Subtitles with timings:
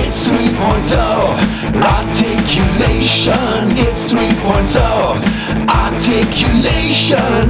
[0.00, 1.00] It's 3.0
[1.82, 3.32] articulation.
[3.78, 5.16] It's 3.0
[5.70, 7.48] articulation.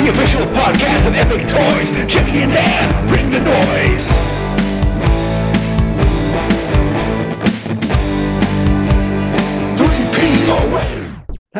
[0.00, 1.90] The official podcast of Epic Toys.
[2.10, 4.13] Jimmy and Dan, bring the noise.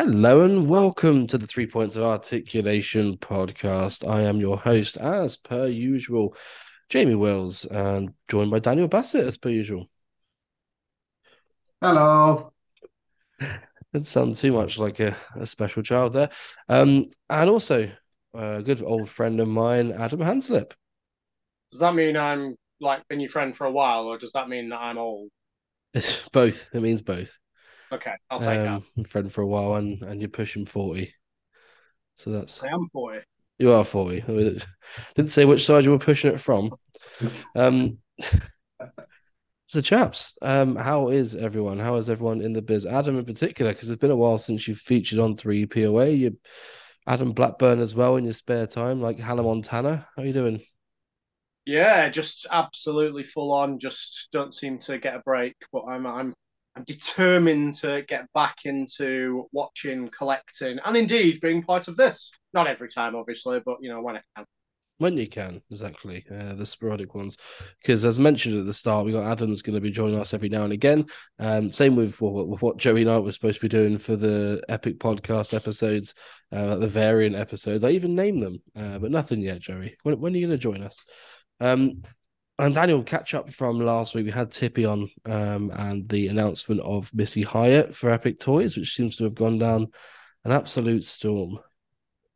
[0.07, 4.07] Hello and welcome to the Three Points of Articulation podcast.
[4.07, 6.35] I am your host, as per usual,
[6.89, 9.89] Jamie Wills, and joined by Daniel Bassett, as per usual.
[11.81, 12.53] Hello.
[13.39, 16.29] Didn't sound too much like a, a special child there.
[16.69, 17.89] Um, and also
[18.35, 20.73] a good old friend of mine, Adam Hanslip.
[21.71, 24.69] Does that mean I'm like been your friend for a while, or does that mean
[24.69, 25.29] that I'm old?
[25.95, 26.69] It's both.
[26.75, 27.39] It means both.
[27.91, 28.81] Okay, I'll take that.
[28.97, 31.13] Um, friend for a while, and and you're pushing forty.
[32.17, 33.21] So that's I am boy.
[33.57, 34.23] You are 40.
[34.27, 34.57] I mean,
[35.15, 36.71] Didn't say which side you were pushing it from.
[37.55, 37.99] Um,
[39.67, 41.79] so, chaps, um, how is everyone?
[41.79, 42.85] How is everyone in the biz?
[42.85, 46.09] Adam, in particular, because it's been a while since you've featured on 3 POA.
[46.09, 46.37] You,
[47.07, 50.07] Adam Blackburn as well in your spare time, like Hannah Montana.
[50.15, 50.61] How are you doing?
[51.65, 53.79] Yeah, just absolutely full on.
[53.79, 56.33] Just don't seem to get a break, but I'm I'm
[56.75, 62.31] I'm determined to get back into watching, collecting, and indeed being part of this.
[62.53, 64.45] Not every time, obviously, but you know when I can.
[64.97, 66.25] When you can, exactly.
[66.31, 67.35] Uh, the sporadic ones.
[67.81, 70.47] Because as mentioned at the start, we got Adam's going to be joining us every
[70.47, 71.05] now and again.
[71.37, 75.53] Um, same with, what Joey Knight was supposed to be doing for the epic podcast
[75.53, 76.13] episodes,
[76.53, 77.83] uh, the variant episodes.
[77.83, 79.97] I even named them, uh, but nothing yet, Joey.
[80.03, 81.03] When, when are you going to join us?
[81.59, 82.03] Um,
[82.57, 84.25] and Daniel, catch up from last week.
[84.25, 88.93] We had Tippy on um, and the announcement of Missy Hyatt for Epic Toys, which
[88.93, 89.87] seems to have gone down
[90.45, 91.59] an absolute storm.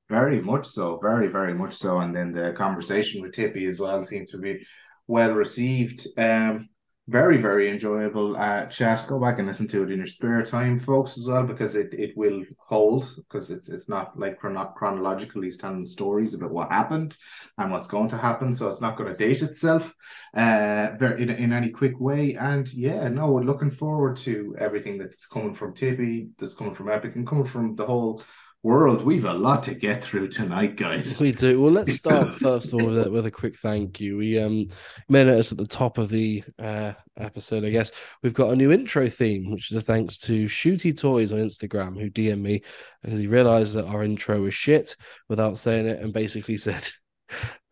[0.09, 0.98] Very much so.
[0.98, 2.00] Very, very much so.
[2.00, 4.66] And then the conversation with Tippy as well seemed to be
[5.08, 6.08] well received.
[6.17, 6.70] Um,
[7.09, 9.05] very, very enjoyable uh, chat.
[9.08, 11.93] Go back and listen to it in your spare time, folks, as well, because it,
[11.93, 15.42] it will hold because it's it's not like chrono- chronological.
[15.42, 17.17] He's telling stories about what happened
[17.58, 19.95] and what's going to happen, so it's not going to date itself
[20.36, 22.36] uh, very in, in any quick way.
[22.36, 26.89] And yeah, no, we're looking forward to everything that's coming from Tippy, that's coming from
[26.89, 28.21] Epic, and coming from the whole
[28.61, 29.03] world.
[29.03, 31.20] We've a lot to get through tonight, guys.
[31.30, 31.61] We do.
[31.61, 34.17] Well, let's start first of all with a, with a quick thank you.
[34.17, 34.67] We um
[35.08, 38.71] may notice at the top of the uh, episode, I guess we've got a new
[38.71, 42.61] intro theme, which is a thanks to Shooty Toys on Instagram, who DM'd me
[43.02, 44.95] because he realised that our intro was shit
[45.27, 46.89] without saying it, and basically said,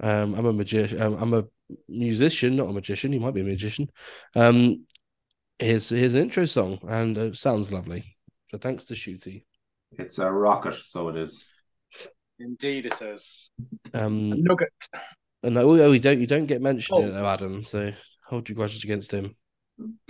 [0.02, 1.02] um, "I'm a magician.
[1.02, 1.46] Um, I'm a
[1.90, 3.12] musician, not a magician.
[3.12, 3.90] He might be a magician.
[4.36, 4.86] Um,
[5.60, 8.16] here's here's an intro song, and it sounds lovely.
[8.52, 9.44] So thanks to Shooty.
[9.94, 11.46] It's a rocket, so it is.
[12.40, 13.52] Indeed, it is.
[13.94, 14.70] Um, Nugget.
[15.44, 17.10] And no, oh, you don't you don't get mentioned in Oh.
[17.10, 17.64] it though, Adam.
[17.64, 17.94] So
[18.26, 19.36] hold your grudges against him.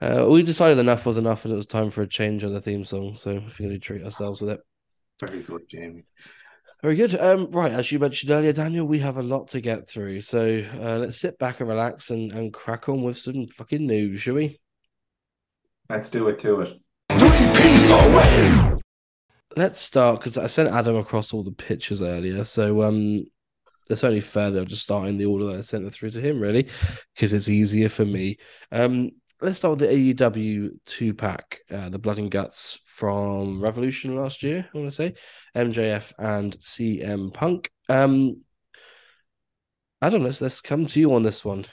[0.00, 2.60] uh, we decided enough was enough, and it was time for a change of the
[2.60, 3.16] theme song.
[3.16, 4.60] So if you're going to treat ourselves with it,
[5.20, 6.04] Very good, Jamie.
[6.82, 7.14] very good.
[7.18, 10.20] Um, right, as you mentioned earlier, Daniel, we have a lot to get through.
[10.22, 14.20] So uh, let's sit back and relax and and crack on with some fucking news,
[14.22, 14.60] shall we?
[15.88, 16.80] Let's do it to it.
[17.18, 18.78] Three POA.
[19.56, 22.44] Let's start because I sent Adam across all the pictures earlier.
[22.44, 23.24] So um
[23.88, 26.10] it's only fair that I'll just start in the order that I sent it through
[26.10, 26.68] to him, really,
[27.14, 28.38] because it's easier for me.
[28.70, 29.10] Um
[29.40, 34.42] let's start with the AEW two pack, uh, the blood and guts from Revolution last
[34.42, 35.14] year, I want to say.
[35.56, 37.70] MJF and CM Punk.
[37.88, 38.42] Um
[40.00, 41.64] Adam, let's let's come to you on this one.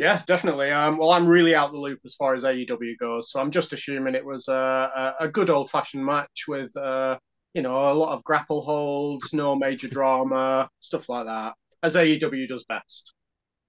[0.00, 0.70] Yeah, definitely.
[0.70, 3.74] Um, well, I'm really out the loop as far as AEW goes, so I'm just
[3.74, 7.18] assuming it was a, a, good old fashioned match with, uh,
[7.52, 11.52] you know, a lot of grapple holds, no major drama, stuff like that,
[11.82, 13.12] as AEW does best.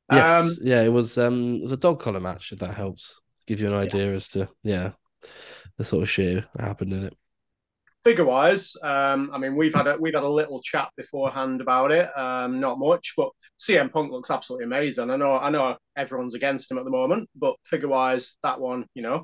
[0.10, 3.20] Yes, Um, yeah, it was um it was a dog collar match, if that helps
[3.46, 4.92] give you an idea as to yeah
[5.78, 7.18] the sort of shit that happened in it.
[8.04, 11.92] Figure wise, um, I mean, we've had a we've had a little chat beforehand about
[11.92, 12.10] it.
[12.18, 15.10] Um, not much, but CM Punk looks absolutely amazing.
[15.10, 18.86] I know I know everyone's against him at the moment, but figure wise, that one,
[18.94, 19.24] you know,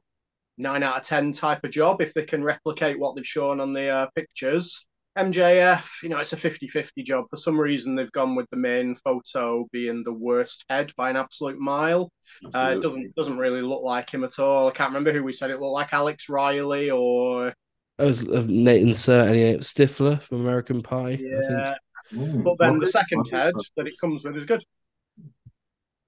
[0.58, 3.74] nine out of ten type of job if they can replicate what they've shown on
[3.74, 4.86] the uh, pictures.
[5.18, 7.26] MJF, you know, it's a 50-50 job.
[7.32, 11.16] For some reason, they've gone with the main photo being the worst head by an
[11.16, 12.12] absolute mile.
[12.54, 14.68] Uh, it doesn't doesn't really look like him at all.
[14.68, 17.52] I can't remember who we said it looked like, Alex Riley or
[18.00, 21.14] It was uh, Nate Insert and Stifler from American Pie.
[21.14, 21.24] I think.
[21.50, 21.76] yeah.
[22.14, 24.64] Mm, But then the second head that it comes with is good.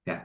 [0.06, 0.22] Yeah,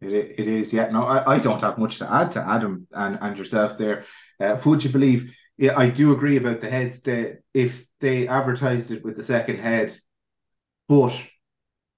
[0.00, 0.72] it, it is.
[0.72, 4.04] Yeah, no, I, I don't have much to add to Adam and, and yourself there.
[4.38, 7.00] Uh, would you believe yeah, I do agree about the heads.
[7.02, 9.96] That if they advertised it with the second head,
[10.88, 11.18] but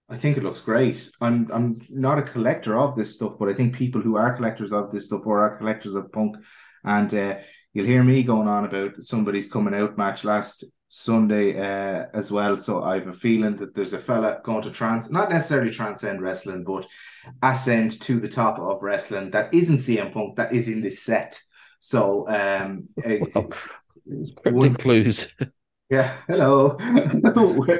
[0.08, 1.10] I think it looks great.
[1.20, 4.72] I'm I'm not a collector of this stuff, but I think people who are collectors
[4.72, 6.36] of this stuff or are collectors of punk,
[6.84, 7.38] and uh,
[7.72, 12.56] you'll hear me going on about somebody's coming out match last Sunday uh, as well.
[12.56, 16.22] So I have a feeling that there's a fella going to trans, not necessarily transcend
[16.22, 16.86] wrestling, but
[17.42, 21.40] ascend to the top of wrestling that isn't CM Punk, that is in this set.
[21.80, 22.88] So um,
[23.34, 23.50] Well,
[24.42, 25.34] Cryptic clues.
[25.90, 26.76] yeah, hello.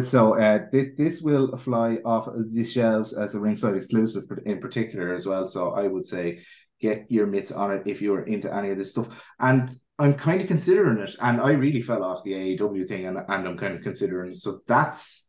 [0.00, 5.12] So uh, this this will fly off the shelves as a ringside exclusive in particular
[5.12, 5.46] as well.
[5.46, 6.40] So I would say
[6.82, 9.08] get your mitts on it if you're into any of this stuff.
[9.38, 13.16] And I'm kind of considering it, and I really fell off the AEW thing, and,
[13.16, 14.34] and I'm kind of considering.
[14.34, 15.28] So that's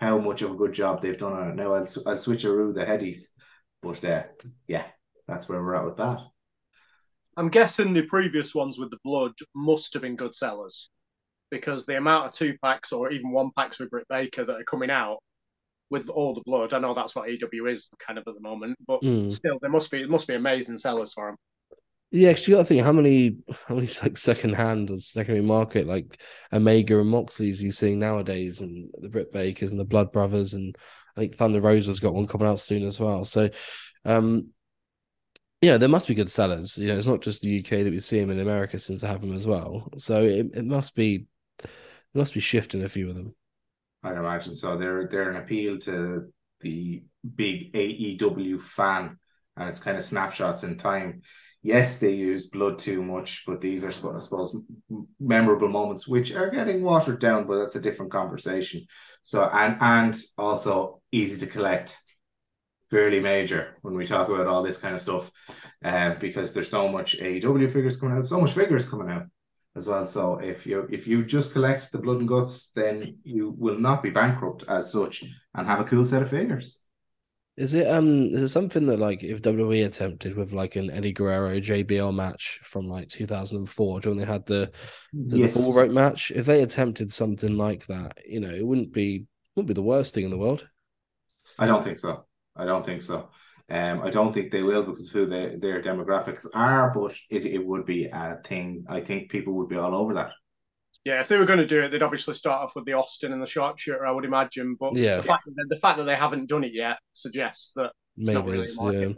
[0.00, 1.56] how much of a good job they've done on it.
[1.56, 3.26] Now I'll I'll switch around the headies,
[3.82, 4.24] but uh,
[4.66, 4.86] yeah,
[5.28, 6.18] that's where we're at with that.
[7.36, 10.90] I'm guessing the previous ones with the blood must have been good sellers
[11.50, 14.64] because the amount of two packs or even one packs with Britt Baker that are
[14.64, 15.18] coming out
[15.90, 16.74] with all the blood.
[16.74, 19.32] I know that's what AW is kind of at the moment, but Mm.
[19.32, 21.36] still, there must be it must be amazing sellers for them.
[22.12, 23.36] Yeah, because you got to think how many,
[23.66, 26.20] how many like second hand or secondary market like
[26.52, 30.76] Omega and Moxley's you seeing nowadays, and the Britt Bakers and the Blood Brothers, and
[31.16, 33.24] I think Thunder Rosa's got one coming out soon as well.
[33.24, 33.50] So,
[34.04, 34.48] um,
[35.62, 36.76] yeah, there must be good sellers.
[36.78, 39.08] You know, it's not just the UK that we see them in America since they
[39.08, 39.88] have them as well.
[39.98, 41.26] So it, it must be,
[41.58, 41.68] it
[42.14, 43.34] must be shifting a few of them.
[44.06, 44.76] I'd imagine so.
[44.78, 47.02] They're they're an appeal to the
[47.34, 49.18] big AEW fan,
[49.56, 51.22] and it's kind of snapshots in time.
[51.62, 54.56] Yes, they use blood too much, but these are, I suppose,
[55.18, 57.48] memorable moments which are getting watered down.
[57.48, 58.86] But that's a different conversation.
[59.22, 61.98] So and and also easy to collect,
[62.90, 65.32] fairly major when we talk about all this kind of stuff,
[65.84, 69.26] um, because there's so much AEW figures coming out, so much figures coming out
[69.76, 70.06] as well.
[70.06, 74.02] So if you if you just collect the blood and guts, then you will not
[74.02, 75.24] be bankrupt as such
[75.54, 76.78] and have a cool set of figures.
[77.56, 81.12] Is it um is it something that like if WWE attempted with like an Eddie
[81.12, 84.70] Guerrero JBL match from like 2004 when they had the
[85.28, 85.54] the, Yes.
[85.54, 89.26] the bull rope match, if they attempted something like that, you know, it wouldn't be
[89.54, 90.68] wouldn't be the worst thing in the world.
[91.58, 92.24] I don't think so.
[92.54, 93.28] I don't think so.
[93.68, 97.44] Um, I don't think they will because of who they, their demographics are, but it,
[97.44, 98.84] it would be a thing.
[98.88, 100.32] I think people would be all over that.
[101.04, 103.32] Yeah, if they were going to do it, they'd obviously start off with the Austin
[103.32, 104.76] and the sharpshooter, I would imagine.
[104.78, 105.16] But Yeah.
[105.18, 108.44] the, fact that, the fact that they haven't done it yet suggests that it's not
[108.44, 108.90] Maybe really it's yeah.
[108.90, 109.16] for them.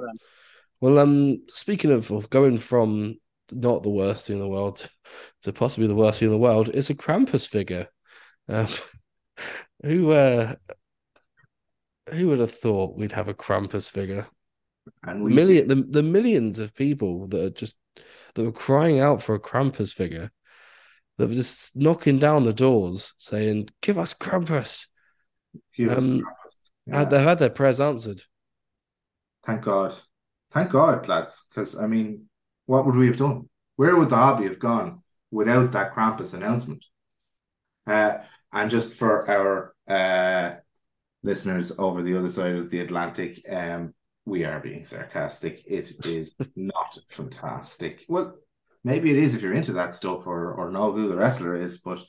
[0.80, 3.16] Well, um, speaking of, of going from
[3.52, 4.90] not the worst thing in the world to,
[5.42, 7.88] to possibly the worst thing in the world, it's a Krampus figure.
[8.48, 8.68] Um,
[9.82, 10.54] who uh,
[12.10, 14.26] who would have thought we'd have a Krampus figure?
[15.04, 17.76] And The we million, the, the millions of people that are just
[18.34, 20.30] that were crying out for a Krampus figure,
[21.16, 24.86] that were just knocking down the doors saying, "Give us Krampus."
[25.76, 26.56] give us um, Krampus.
[26.86, 26.98] Yeah.
[26.98, 28.22] Had They've had their prayers answered.
[29.46, 29.94] Thank God.
[30.50, 31.44] Thank God, lads.
[31.48, 32.28] Because, I mean,
[32.66, 33.48] what would we have done?
[33.76, 36.84] Where would the hobby have gone without that Krampus announcement?
[37.86, 38.18] Uh,
[38.52, 40.56] and just for our uh,
[41.22, 43.94] listeners over the other side of the Atlantic, um,
[44.28, 45.64] we are being sarcastic.
[45.66, 48.04] It is not fantastic.
[48.08, 48.34] Well,
[48.84, 51.78] maybe it is if you're into that stuff or, or know who the wrestler is,
[51.78, 52.04] but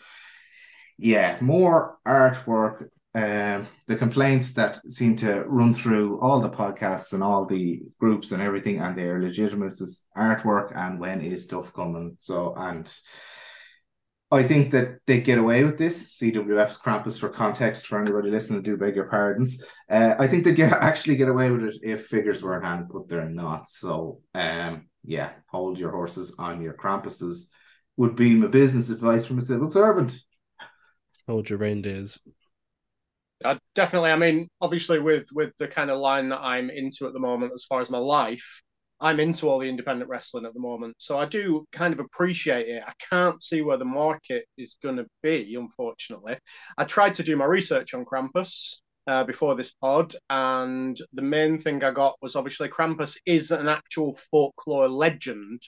[0.97, 7.23] yeah, more artwork, um, the complaints that seem to run through all the podcasts and
[7.23, 12.15] all the groups and everything, and their legitimate is artwork and when is stuff coming.
[12.17, 12.93] So, and
[14.31, 16.19] I think that they get away with this.
[16.19, 19.63] CWF's Krampus for context for anybody listening, do beg your pardons.
[19.89, 22.85] Uh, I think they get actually get away with it if figures were in hand,
[22.91, 23.69] but they're not.
[23.69, 27.45] So, um, yeah, hold your horses on your Krampuses
[27.97, 30.15] would be my business advice from a civil servant.
[31.27, 32.19] Hold your reindeers.
[33.43, 34.11] Uh, definitely.
[34.11, 37.53] I mean, obviously, with with the kind of line that I'm into at the moment,
[37.55, 38.61] as far as my life,
[39.01, 40.95] I'm into all the independent wrestling at the moment.
[40.99, 42.83] So I do kind of appreciate it.
[42.85, 46.37] I can't see where the market is going to be, unfortunately.
[46.77, 51.57] I tried to do my research on Krampus uh, before this pod, and the main
[51.57, 55.61] thing I got was obviously Krampus is an actual folklore legend.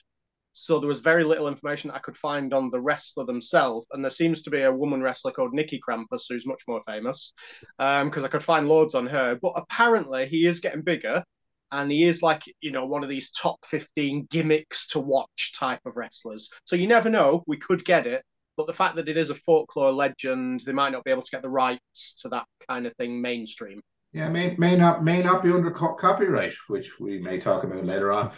[0.52, 4.10] So there was very little information I could find on the wrestler themselves, and there
[4.10, 7.32] seems to be a woman wrestler called Nikki Krampus who's much more famous,
[7.78, 9.38] because I could find loads on her.
[9.40, 11.24] But apparently he is getting bigger,
[11.72, 15.80] and he is like you know one of these top fifteen gimmicks to watch type
[15.86, 16.50] of wrestlers.
[16.64, 18.22] So you never know, we could get it.
[18.56, 21.30] But the fact that it is a folklore legend, they might not be able to
[21.30, 23.80] get the rights to that kind of thing mainstream.
[24.12, 27.84] Yeah, may may not may not be under co- copyright, which we may talk about
[27.84, 28.32] later on.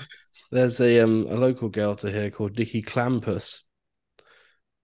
[0.51, 3.65] There's a um a local girl to here called Dicky Clampus.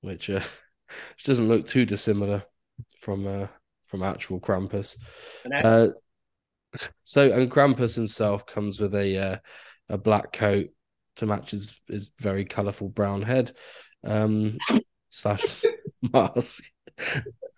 [0.01, 0.41] which uh,
[1.15, 2.45] which doesn't look too dissimilar
[2.99, 3.47] from uh,
[3.85, 4.97] from actual Krampus.
[5.63, 5.89] Uh,
[7.03, 9.37] so and Krampus himself comes with a uh,
[9.89, 10.69] a black coat
[11.17, 13.53] to match his his very colourful brown head,
[14.05, 14.59] um,
[15.11, 15.45] slash
[16.13, 16.63] mask,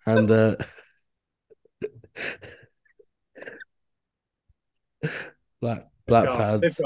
[0.05, 0.55] and uh,
[5.61, 6.81] black black gone, pads.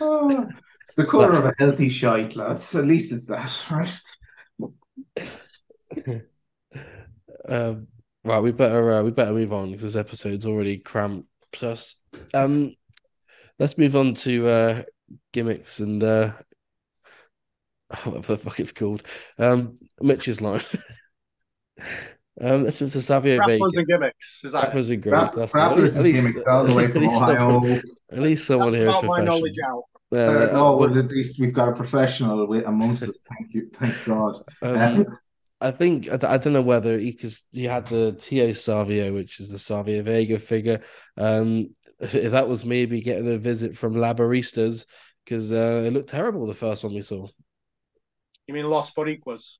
[0.00, 0.48] Oh,
[0.82, 2.74] it's the colour of a healthy shite, lads.
[2.74, 3.94] At least it's that, right?
[7.48, 7.88] Um,
[8.24, 11.26] right, we better uh, we better move on because this episode's already cramped
[11.62, 11.96] us.
[12.34, 12.72] Um,
[13.58, 14.82] let's move on to uh,
[15.32, 16.32] gimmicks and uh,
[18.04, 19.02] whatever the fuck it's called.
[19.38, 20.60] Um, Mitch's line.
[22.40, 23.78] um, let's move to Savio Grapplers Vega.
[23.78, 24.40] and gimmicks.
[24.44, 24.70] Is that it?
[24.76, 25.34] Grapplers and Grap- gimmicks.
[25.34, 27.36] That's the- Grapplers and gimmicks all the way at least Ohio.
[27.36, 29.38] someone, at least someone That's here is about my professional.
[29.38, 29.82] knowledge out.
[30.12, 33.20] Uh, Uh, uh, oh, well, well, at least we've got a professional amongst us.
[33.28, 34.42] Thank you, thank God.
[34.62, 35.06] um, Um,
[35.60, 39.58] I think I don't know whether because you had the Tio Savio, which is the
[39.58, 40.80] Savio Vega figure.
[41.18, 44.86] Um, if that was maybe getting a visit from Labaristas
[45.24, 47.28] because uh, it looked terrible the first one we saw.
[48.46, 49.58] You mean Los Boricuas?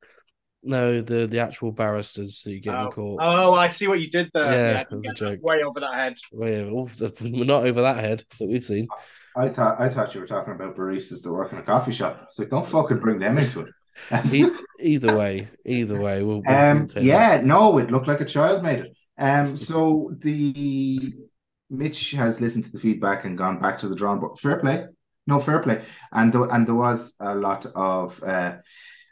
[0.62, 2.90] No, the the actual barristers that you get in Oh.
[2.90, 3.21] court.
[3.23, 4.45] Oh, I see what you did there.
[4.50, 5.40] Yeah, I that was a joke.
[5.42, 6.16] Way over that head.
[6.33, 6.88] Well, yeah, oh,
[7.21, 8.88] we're not over that head that we've seen.
[9.37, 12.26] I thought I thought you were talking about baristas that work in a coffee shop.
[12.28, 13.69] It's like don't fucking bring them into it.
[14.80, 17.04] Either way, either way, we'll, we'll Um, take that.
[17.04, 18.97] yeah, no, it looked like a child made it.
[19.19, 21.14] Um, so the
[21.69, 24.38] Mitch has listened to the feedback and gone back to the drawing board.
[24.38, 24.87] Fair play,
[25.26, 28.23] no fair play, and there, and there was a lot of.
[28.23, 28.57] Uh,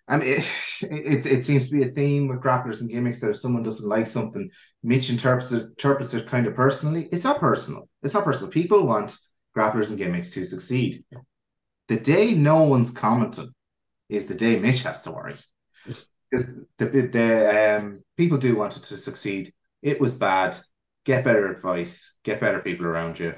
[0.09, 0.45] I mean, it,
[0.83, 3.89] it it seems to be a theme with grapplers and gimmicks that if someone doesn't
[3.89, 4.51] like something,
[4.83, 7.09] Mitch interprets it, interprets it kind of personally.
[7.13, 7.89] It's not personal.
[8.03, 8.51] It's not personal.
[8.51, 9.17] People want
[9.57, 11.05] grapplers and gimmicks to succeed.
[11.89, 13.53] The day no one's commenting
[14.09, 15.37] is the day Mitch has to worry
[16.31, 16.47] because
[16.79, 19.53] the the um people do want it to succeed.
[19.83, 20.57] It was bad.
[21.05, 22.17] Get better advice.
[22.25, 23.35] Get better people around you.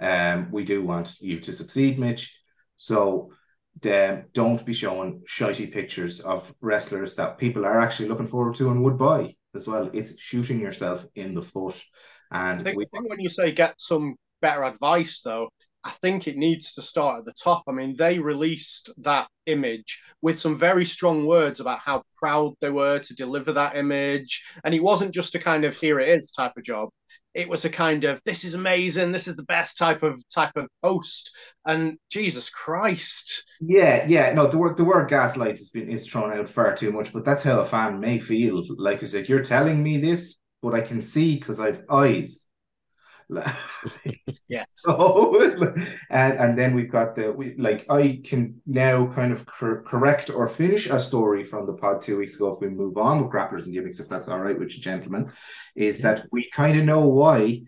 [0.00, 2.36] Um, we do want you to succeed, Mitch.
[2.76, 3.30] So,
[3.84, 8.70] um, don't be showing shitey pictures of wrestlers that people are actually looking forward to
[8.70, 9.90] and would buy as well.
[9.92, 11.80] It's shooting yourself in the foot.
[12.58, 15.50] I And think, we, when you say get some better advice, though,
[15.84, 17.64] I think it needs to start at the top.
[17.68, 22.70] I mean, they released that image with some very strong words about how proud they
[22.70, 24.42] were to deliver that image.
[24.64, 26.88] And it wasn't just a kind of here it is type of job.
[27.34, 30.56] It was a kind of this is amazing, this is the best type of type
[30.56, 31.30] of host.
[31.66, 33.44] And Jesus Christ.
[33.60, 36.92] Yeah, yeah, no, the word the word gaslight has been is thrown out far too
[36.92, 38.64] much, but that's how a fan may feel.
[38.78, 42.46] Like it's like you're telling me this, but I can see because I've eyes.
[44.48, 44.64] Yeah.
[44.74, 45.64] So,
[46.10, 50.30] and and then we've got the we like I can now kind of cor- correct
[50.30, 53.32] or finish a story from the pod two weeks ago if we move on with
[53.32, 55.30] grapplers and gimmicks, if that's all right with you, gentlemen,
[55.74, 57.62] is that we kind of know why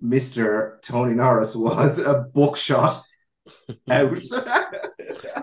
[0.00, 3.02] Mister Tony Norris was a buckshot
[3.90, 4.18] out.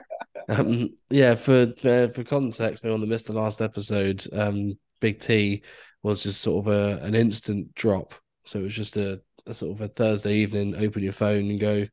[0.49, 5.63] Um, yeah, for, for for context, on the missed the last episode, um, Big T
[6.03, 8.13] was just sort of a an instant drop.
[8.45, 11.87] So it was just a sort of a Thursday evening, open your phone and go,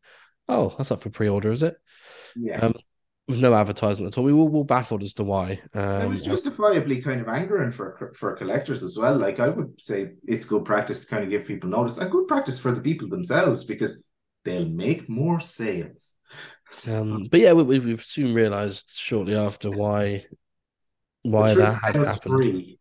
[0.48, 1.76] oh, that's up for pre-order, is it?
[2.34, 2.60] yeah.
[2.62, 2.74] Um,
[3.28, 4.24] with no advertisement at all.
[4.24, 5.60] We were, we were baffled as to why.
[5.72, 9.16] it Um, was justifiably kind of angering for for collectors as well.
[9.16, 12.26] Like I would say, it's good practice to kind of give people notice, and good
[12.26, 14.02] practice for the people themselves because
[14.44, 16.14] they'll make more sales.
[16.90, 20.24] um, but yeah, we, we, we've soon realised shortly after why
[21.22, 22.34] why that had happened.
[22.42, 22.79] free.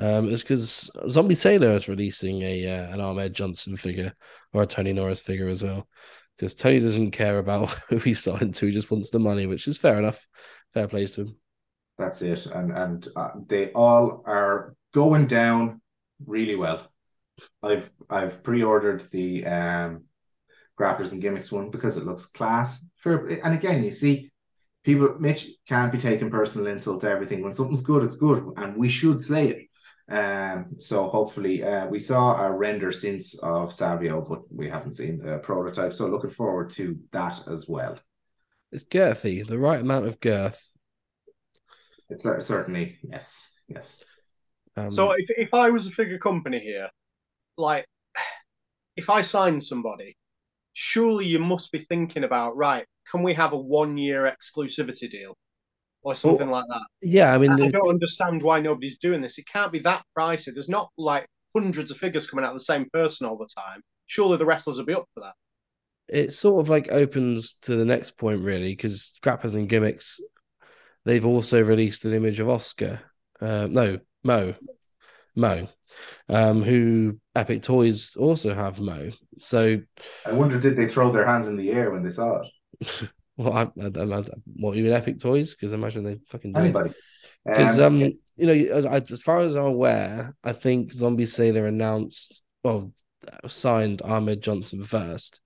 [0.00, 4.14] Um, it's because Zombie Sailor is releasing a uh, an Ahmed Johnson figure
[4.52, 5.86] or a Tony Norris figure as well.
[6.36, 9.68] Because Tony doesn't care about who he's signed to; he just wants the money, which
[9.68, 10.26] is fair enough.
[10.72, 11.36] Fair plays to him.
[11.98, 15.82] That's it, and and uh, they all are going down
[16.26, 16.88] really well.
[17.62, 20.04] I've I've pre-ordered the um
[20.78, 22.84] grapplers and gimmicks one because it looks class.
[22.96, 24.30] For and again, you see,
[24.82, 27.42] people Mitch can't be taking personal insult to everything.
[27.42, 29.69] When something's good, it's good, and we should say it.
[30.10, 35.18] Um, so hopefully, uh, we saw a render since of Savio, but we haven't seen
[35.18, 35.94] the prototype.
[35.94, 37.96] So looking forward to that as well.
[38.72, 40.68] It's girthy, the right amount of girth.
[42.08, 44.02] It's cer- certainly yes, yes.
[44.76, 46.88] Um, So if, if I was a figure company here,
[47.56, 47.86] like
[48.96, 50.16] if I sign somebody,
[50.72, 55.36] surely you must be thinking about right, can we have a one year exclusivity deal
[56.02, 56.80] or something like that?
[57.02, 59.38] yeah, I mean, I, I don't understand why nobody's doing this.
[59.38, 60.52] It can't be that pricey.
[60.52, 63.82] There's not like hundreds of figures coming out of the same person all the time.
[64.06, 65.34] Surely the wrestlers will be up for that.
[66.08, 70.20] it sort of like opens to the next point really because grapplers and gimmicks
[71.04, 73.00] they've also released an image of Oscar.
[73.40, 74.54] Uh, no, Mo,
[75.34, 75.68] Mo,
[76.28, 79.10] um, who Epic Toys also have Mo.
[79.38, 79.80] So,
[80.26, 83.10] I wonder, did they throw their hands in the air when they saw it?
[83.40, 84.22] well, I, I, I,
[84.56, 85.54] what mean Epic Toys?
[85.54, 86.60] Because I imagine they fucking did.
[86.60, 86.92] Anybody?
[87.44, 92.42] Because um, you know, I, as far as I'm aware, I think Zombie Sailor announced,
[92.62, 92.92] well,
[93.46, 95.40] signed Ahmed Johnson first,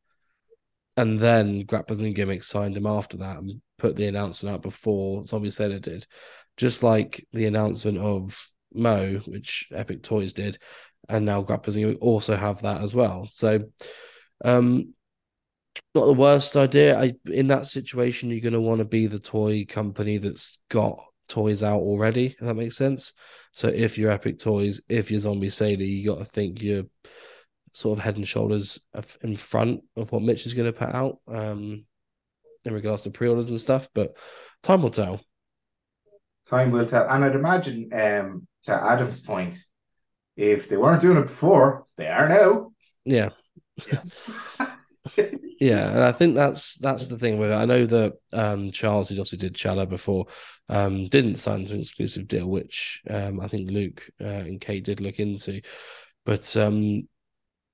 [0.97, 5.25] and then Grapplers and Gimmicks signed him after that and put the announcement out before
[5.25, 6.05] Zombie Sailor did,
[6.57, 10.59] just like the announcement of Mo, which Epic Toys did,
[11.09, 13.27] and now Grapplers and Gimmicks also have that as well.
[13.27, 13.61] So,
[14.45, 14.95] um,
[15.95, 16.99] not the worst idea.
[16.99, 21.03] I in that situation, you're going to want to be the toy company that's got
[21.29, 22.37] toys out already.
[22.39, 23.13] If that makes sense.
[23.53, 26.85] So if you're Epic Toys, if you're Zombie Sailor, you got to think you're
[27.73, 28.81] sort of head and shoulders
[29.23, 31.85] in front of what Mitch is going to put out um,
[32.65, 33.89] in regards to pre-orders and stuff.
[33.95, 34.17] But
[34.63, 35.21] time will tell.
[36.49, 37.09] Time will tell.
[37.09, 39.57] And I'd imagine, um, to Adam's point,
[40.37, 42.73] if they weren't doing it before, they are now.
[43.05, 43.31] Yeah.
[43.91, 44.01] yeah,
[45.73, 47.55] and I think that's that's the thing with it.
[47.55, 50.27] I know that um, Charles, who also did Chala before,
[50.69, 55.01] um, didn't sign an exclusive deal, which um, I think Luke uh, and Kate did
[55.01, 55.61] look into.
[56.25, 57.09] But um,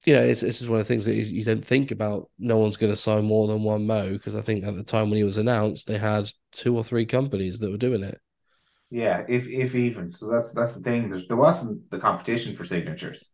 [0.06, 2.30] you know, it's, it's just one of the things that you, you don't think about.
[2.38, 5.10] No one's going to sign more than one Mo because I think at the time
[5.10, 8.18] when he was announced, they had two or three companies that were doing it.
[8.90, 10.10] Yeah, if if even.
[10.10, 11.10] So that's that's the thing.
[11.10, 13.30] There's, there wasn't the competition for signatures.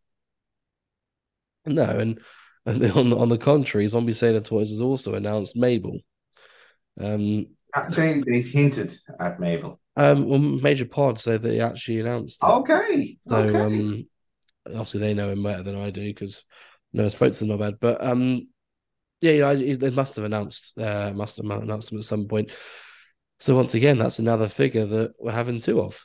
[1.64, 2.20] No, and
[2.66, 6.00] and on on the contrary, Zombie Sailor Toys has also announced Mabel.
[7.00, 7.46] Um,
[7.90, 9.80] they they hinted at Mabel.
[9.96, 12.46] Um, well, Major Pod said that he actually announced it.
[12.46, 13.18] Okay.
[13.22, 13.58] So okay.
[13.58, 14.06] um,
[14.66, 16.44] obviously they know him better than I do because
[16.92, 17.80] no, I spoke to them not bad.
[17.80, 18.48] But um,
[19.20, 22.52] yeah, you know, they must have announced uh, must have announced them at some point.
[23.38, 26.02] So once again, that's another figure that we're having two of.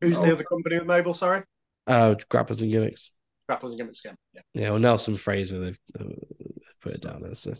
[0.00, 0.22] Who's Oh.
[0.22, 1.14] the other company with Mabel?
[1.14, 1.42] Sorry,
[1.86, 3.10] Uh, grapplers and gimmicks.
[3.50, 4.16] Grapplers and Gimmicks again.
[4.34, 4.40] Yeah.
[4.54, 7.34] Yeah, well, Nelson Frazier, they've, uh, they've put it down there.
[7.34, 7.54] So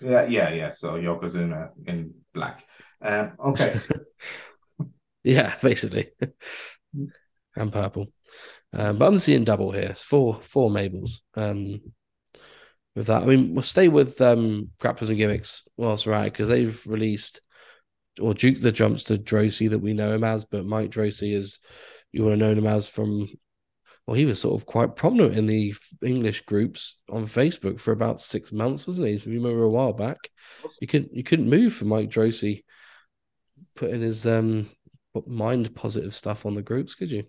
[0.00, 0.70] yeah, yeah, yeah.
[0.70, 2.64] So Yokozuna in black.
[3.00, 3.80] Um, okay.
[5.24, 6.08] yeah, basically,
[7.56, 8.12] and purple.
[8.72, 9.94] Um, but I'm seeing double here.
[9.96, 11.20] Four, four Mabels.
[11.34, 11.80] Um,
[12.94, 16.48] with that, I mean, we'll stay with um grapplers and gimmicks whilst we're at because
[16.48, 17.40] they've released
[18.20, 21.58] or Duke the Dumpster Droese that we know him as, but Mike Droese is
[22.12, 23.28] you would have known him as from
[24.06, 28.20] well, he was sort of quite prominent in the English groups on Facebook for about
[28.20, 29.14] six months, wasn't he?
[29.14, 30.18] If you remember a while back,
[30.80, 32.64] you couldn't you couldn't move for Mike Droese
[33.76, 34.68] putting his um
[35.26, 37.24] mind positive stuff on the groups, could you?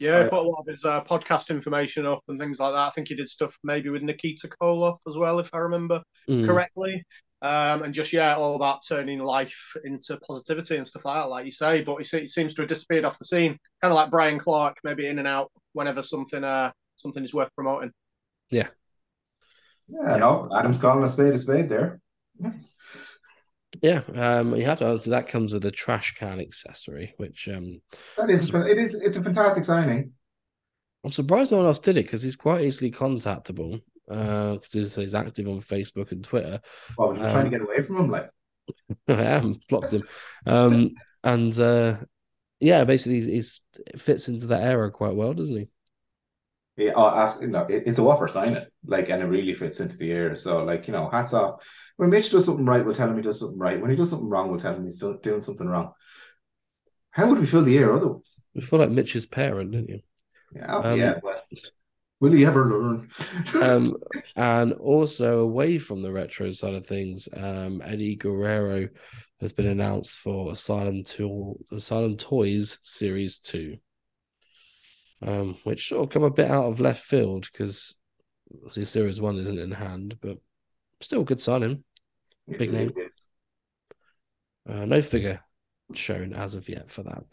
[0.00, 0.30] Yeah, Right.
[0.30, 2.86] put a lot of his uh, podcast information up and things like that.
[2.86, 6.46] I think he did stuff maybe with Nikita Koloff as well, if I remember Mm.
[6.46, 7.04] correctly.
[7.40, 11.44] Um, and just yeah, all about turning life into positivity and stuff like that, like
[11.44, 11.82] you say.
[11.82, 14.78] But he, he seems to have disappeared off the scene, kind of like Brian Clark,
[14.82, 17.92] maybe in and out whenever something uh something is worth promoting.
[18.50, 18.68] Yeah,
[19.88, 22.00] yeah, no, Adam's calling a spade a spade there.
[23.82, 27.80] Yeah, um, you have to answer that comes with a trash can accessory, which um,
[28.16, 30.12] That is, it is, it's a fantastic signing.
[31.04, 33.80] I'm surprised no one else did it because he's quite easily contactable.
[34.10, 36.60] Uh, because he's active on Facebook and Twitter.
[36.96, 38.30] Well, we're Um, trying to get away from him, like.
[39.08, 40.04] I am blocked him,
[40.46, 40.94] um,
[41.24, 41.96] and uh,
[42.60, 45.68] yeah, basically he's it fits into that era quite well, doesn't he?
[46.76, 49.96] Yeah, oh, no, it, it's a whopper sign it, like, and it really fits into
[49.96, 50.36] the air.
[50.36, 51.66] So, like, you know, hats off.
[51.96, 53.80] When Mitch does something right, we'll tell him he does something right.
[53.80, 55.92] When he does something wrong, we'll tell him he's doing something wrong.
[57.10, 58.40] How would we fill the air otherwise?
[58.54, 60.00] You feel like Mitch's parent, didn't you?
[60.54, 61.14] Yeah, Um, yeah.
[61.22, 61.42] Well,
[62.20, 63.08] will he ever learn?
[63.62, 63.96] um,
[64.36, 68.88] and also away from the retro side of things, um, Eddie Guerrero
[69.40, 73.76] has been announced for Asylum to Asylum Toys Series Two,
[75.22, 77.94] um, which sort of come a bit out of left field because
[78.52, 80.38] obviously Series One isn't in hand, but
[81.00, 81.84] still good signing.
[82.48, 82.92] Big name.
[84.68, 85.40] Uh, no figure
[85.94, 87.24] shown as of yet for that.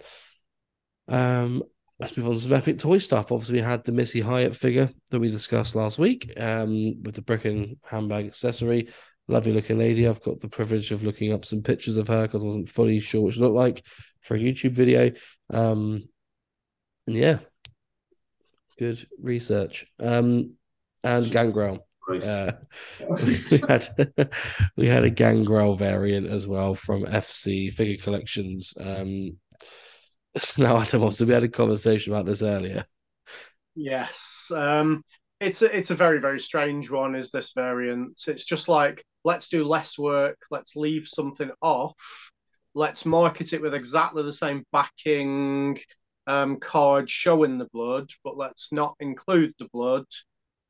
[1.07, 1.63] Um,
[1.99, 3.31] let's move on to some epic toy stuff.
[3.31, 7.21] Obviously, we had the Missy Hyatt figure that we discussed last week um, with the
[7.21, 8.89] brick and handbag accessory.
[9.27, 10.07] Lovely looking lady.
[10.07, 12.99] I've got the privilege of looking up some pictures of her because I wasn't fully
[12.99, 13.83] sure what she looked like
[14.21, 15.11] for a YouTube video.
[15.49, 16.03] Um,
[17.07, 17.39] and yeah,
[18.77, 19.87] good research.
[19.99, 20.53] Um,
[21.03, 21.87] and Gangrel.
[22.07, 22.51] Uh,
[23.09, 24.09] we had
[24.77, 28.73] we had a Gangrel variant as well from FC Figure Collections.
[28.79, 29.37] Um,
[30.57, 32.85] now, Adam, also we had a conversation about this earlier.
[33.75, 35.03] Yes, um,
[35.39, 37.15] it's a, it's a very very strange one.
[37.15, 38.21] Is this variant?
[38.27, 42.31] It's just like let's do less work, let's leave something off,
[42.73, 45.77] let's market it with exactly the same backing
[46.27, 50.05] um, card showing the blood, but let's not include the blood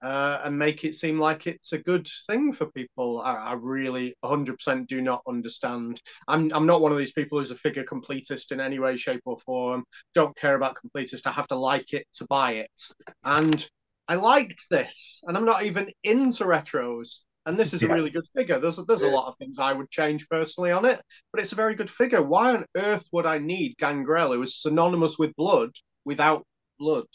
[0.01, 3.21] uh, and make it seem like it's a good thing for people.
[3.21, 6.01] I, I really 100% do not understand.
[6.27, 9.21] I'm, I'm not one of these people who's a figure completist in any way, shape,
[9.25, 9.83] or form.
[10.13, 11.27] Don't care about completist.
[11.27, 12.81] I have to like it to buy it.
[13.23, 13.67] And
[14.07, 17.23] I liked this, and I'm not even into retros.
[17.47, 18.59] And this is a really good figure.
[18.59, 20.99] There's there's a lot of things I would change personally on it,
[21.31, 22.23] but it's a very good figure.
[22.23, 25.69] Why on earth would I need Gangrel, who is synonymous with blood,
[26.05, 26.43] without
[26.79, 27.05] blood?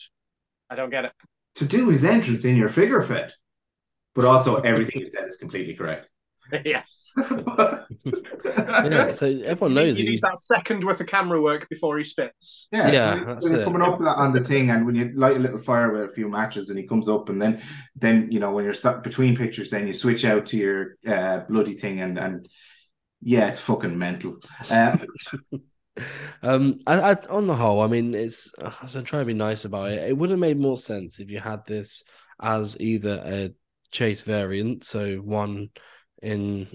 [0.69, 1.13] I don't get it.
[1.61, 3.33] To do his entrance in your figure fit.
[4.15, 6.09] But also everything you said is completely correct.
[6.65, 7.13] yes.
[8.45, 12.05] Yeah, so everyone knows you that need that second worth of camera work before he
[12.05, 12.69] spits.
[12.73, 13.65] Yeah, Yeah, so that's when you're it.
[13.65, 16.29] coming up on the thing, and when you light a little fire with a few
[16.29, 17.63] matches, and he comes up, and then,
[17.95, 21.41] then you know when you're stuck between pictures, then you switch out to your uh,
[21.49, 22.49] bloody thing, and and
[23.23, 24.39] yeah, it's fucking mental.
[24.71, 25.07] Um,
[26.43, 28.53] Um, I, I, on the whole, I mean, it's.
[28.83, 31.31] As I'm trying to be nice about it, it would have made more sense if
[31.31, 32.05] you had this
[32.41, 33.51] as either a
[33.91, 35.71] chase variant, so one
[36.23, 36.69] in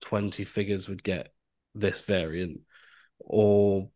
[0.00, 1.32] twenty figures would get
[1.74, 2.60] this variant,
[3.20, 3.90] or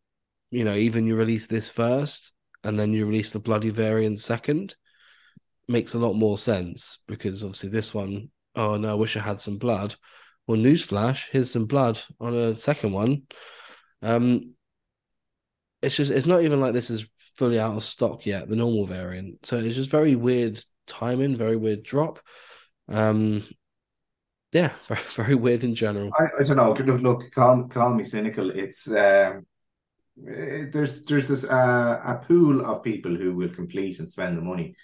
[0.50, 2.32] you know, even you release this first
[2.64, 4.74] and then you release the bloody variant second.
[5.70, 9.40] Makes a lot more sense because obviously this one, oh no, I wish I had
[9.40, 9.94] some blood.
[10.46, 13.24] Well, newsflash, here's some blood on a second one.
[14.00, 14.54] Um,
[15.82, 18.86] it's just it's not even like this is fully out of stock yet, the normal
[18.86, 19.46] variant.
[19.46, 22.20] So it's just very weird timing, very weird drop.
[22.88, 23.44] Um,
[24.52, 26.10] yeah, very, very weird in general.
[26.18, 26.72] I, I don't know.
[26.72, 28.50] Look, look, call call me cynical.
[28.50, 29.46] It's um,
[30.26, 34.42] eh, there's there's this uh, a pool of people who will complete and spend the
[34.42, 34.74] money,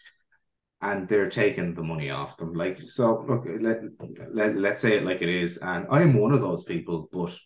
[0.81, 2.55] and they're taking the money off them.
[2.55, 3.81] Like so, look, let,
[4.33, 7.09] let let's say it like it is, and I am one of those people.
[7.11, 7.37] But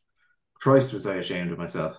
[0.54, 1.98] Christ, was I ashamed of myself.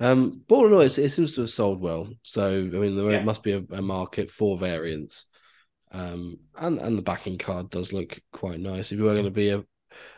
[0.00, 2.08] Um, but all in all, it's, it seems to have sold well.
[2.22, 3.22] So I mean, there Yeah.
[3.22, 5.26] must be a, a market for variants.
[5.92, 8.90] Um, and and the backing card does look quite nice.
[8.90, 9.64] If you were going to be a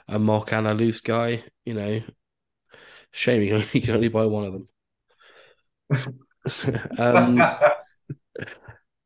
[0.08, 2.00] a mock and a loose guy, you know,
[3.12, 4.68] shame you can, you can only buy one of them.
[6.98, 8.34] um, All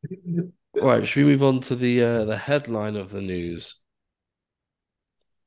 [0.75, 3.77] right, should we move on to the uh, the headline of the news,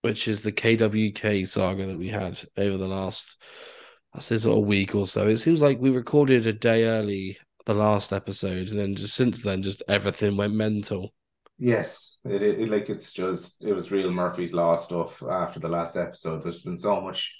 [0.01, 3.41] which is the KWK saga that we had over the last,
[4.15, 5.27] I say, sort of week or so.
[5.27, 9.41] It seems like we recorded a day early the last episode, and then just since
[9.41, 11.13] then, just everything went mental.
[11.57, 15.95] Yes, it, it, like it's just it was real Murphy's Law stuff after the last
[15.95, 16.43] episode.
[16.43, 17.35] There's been so much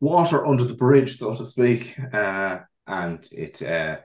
[0.00, 3.62] water under the bridge, so to speak, uh, and it.
[3.62, 3.98] Uh,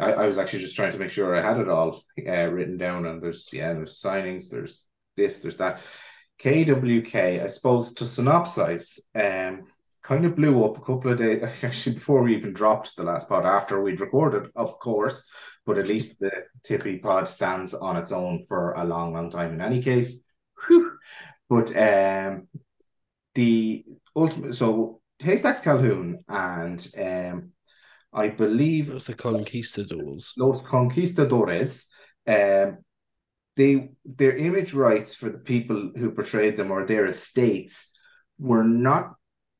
[0.00, 2.76] I, I was actually just trying to make sure I had it all uh, written
[2.76, 4.84] down, and there's yeah, there's signings, there's
[5.16, 5.80] this, there's that.
[6.40, 9.64] KWK, I suppose to synopsize, um,
[10.08, 13.28] kind of blew up a couple of days actually before we even dropped the last
[13.28, 13.44] pod.
[13.44, 15.22] After we'd recorded, of course,
[15.66, 16.32] but at least the
[16.64, 20.18] Tippy pod stands on its own for a long, long time in any case.
[20.66, 20.92] Whew.
[21.50, 22.48] But um,
[23.34, 23.84] the
[24.16, 27.52] ultimate, so Haystacks Calhoun and um,
[28.12, 30.32] I believe was the Conquistadors.
[30.38, 31.86] Los Conquistadores,
[32.26, 32.78] um,
[33.56, 37.88] they their image rights for the people who portrayed them or their estates
[38.38, 39.14] were not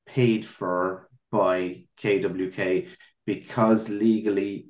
[0.08, 2.88] paid for by KWK
[3.26, 4.66] because legally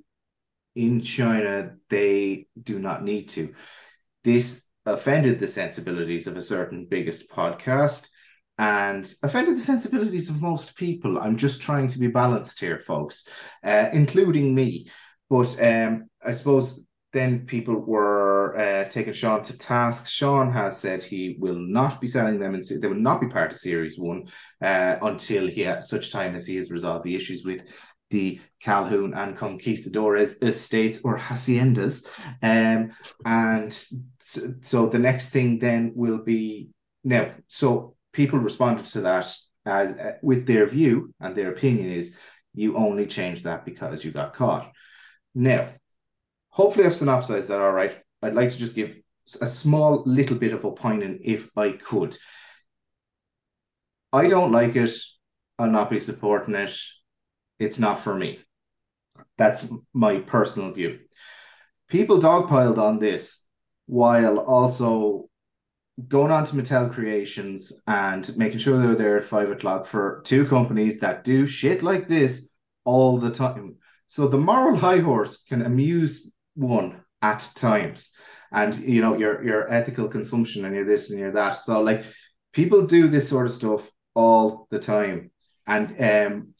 [0.74, 3.55] in China they do not need to.
[4.24, 8.09] This offended the sensibilities of a certain biggest podcast
[8.59, 11.18] and offended the sensibilities of most people.
[11.18, 13.27] I'm just trying to be balanced here, folks,
[13.62, 14.90] uh, including me.
[15.31, 20.07] But um, I suppose then people were uh, taking Sean to task.
[20.07, 23.53] Sean has said he will not be selling them, and they will not be part
[23.53, 24.29] of Series One
[24.62, 27.62] uh, until he has such time as he has resolved the issues with
[28.11, 32.07] the Calhoun and Conquistadores estates or haciendas.
[32.42, 32.92] Um,
[33.25, 33.73] and
[34.21, 36.71] so, so the next thing then will be
[37.05, 37.33] now.
[37.49, 39.35] So people responded to that
[39.66, 42.14] as uh, with their view and their opinion is
[42.55, 44.73] you only change that because you got caught.
[45.35, 45.68] Now,
[46.59, 47.97] hopefully I've synopsized that all right.
[48.21, 48.97] I'd like to just give
[49.40, 52.16] a small little bit of opinion if I could.
[54.12, 54.90] I don't like it.
[55.59, 56.77] I'll not be supporting it.
[57.59, 58.40] It's not for me.
[59.37, 60.99] That's my personal view.
[61.88, 63.44] People dogpiled on this
[63.87, 65.29] while also
[66.07, 70.44] going on to Mattel Creations and making sure they're there at five o'clock for two
[70.47, 72.49] companies that do shit like this
[72.85, 73.77] all the time.
[74.07, 78.12] So the moral high horse can amuse one at times.
[78.53, 81.59] and you know your your ethical consumption and your this and your that.
[81.59, 82.05] So like
[82.53, 85.31] people do this sort of stuff all the time,
[85.66, 86.55] and um,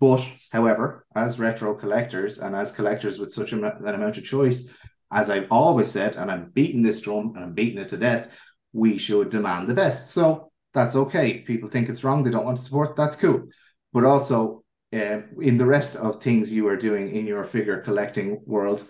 [0.00, 4.66] but however, as retro collectors and as collectors with such an amount of choice,
[5.12, 8.28] as I've always said, and I'm beating this drum and I'm beating it to death,
[8.72, 10.10] we should demand the best.
[10.10, 11.38] So that's okay.
[11.40, 13.48] People think it's wrong, they don't want to support, that's cool.
[13.92, 18.40] But also, uh, in the rest of things you are doing in your figure collecting
[18.44, 18.84] world,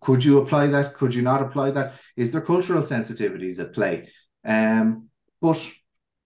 [0.00, 0.94] could you apply that?
[0.94, 1.94] Could you not apply that?
[2.16, 4.10] Is there cultural sensitivities at play?
[4.44, 5.08] Um,
[5.40, 5.70] but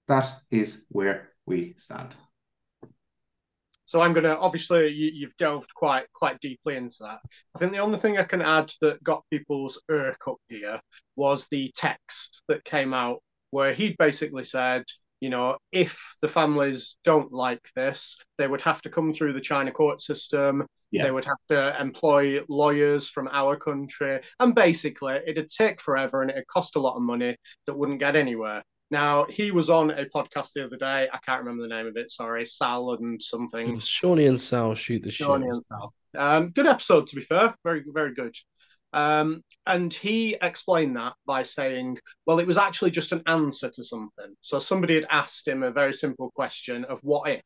[0.09, 2.15] that is where we stand.
[3.87, 7.21] So I'm gonna obviously you, you've delved quite quite deeply into that.
[7.55, 10.81] I think the only thing I can add that got people's irk up here
[11.15, 14.83] was the text that came out where he basically said,
[15.23, 19.41] you know, if the families don't like this, they would have to come through the
[19.41, 20.67] China court system.
[20.91, 21.05] Yeah.
[21.05, 26.31] They would have to employ lawyers from our country, and basically it'd take forever and
[26.33, 27.37] it'd cost a lot of money
[27.69, 28.65] that wouldn't get anywhere.
[28.91, 31.09] Now he was on a podcast the other day.
[31.13, 32.11] I can't remember the name of it.
[32.11, 33.77] Sorry, Sal and It something.
[33.77, 35.25] was Shawnee and Sal shoot the shit.
[35.25, 35.95] Shawnee and Sal.
[36.19, 37.55] Um, good episode, to be fair.
[37.63, 38.35] Very, very good.
[38.93, 43.85] Um, and he explained that by saying, well, it was actually just an answer to
[43.85, 44.35] something.
[44.41, 47.43] So somebody had asked him a very simple question of what if.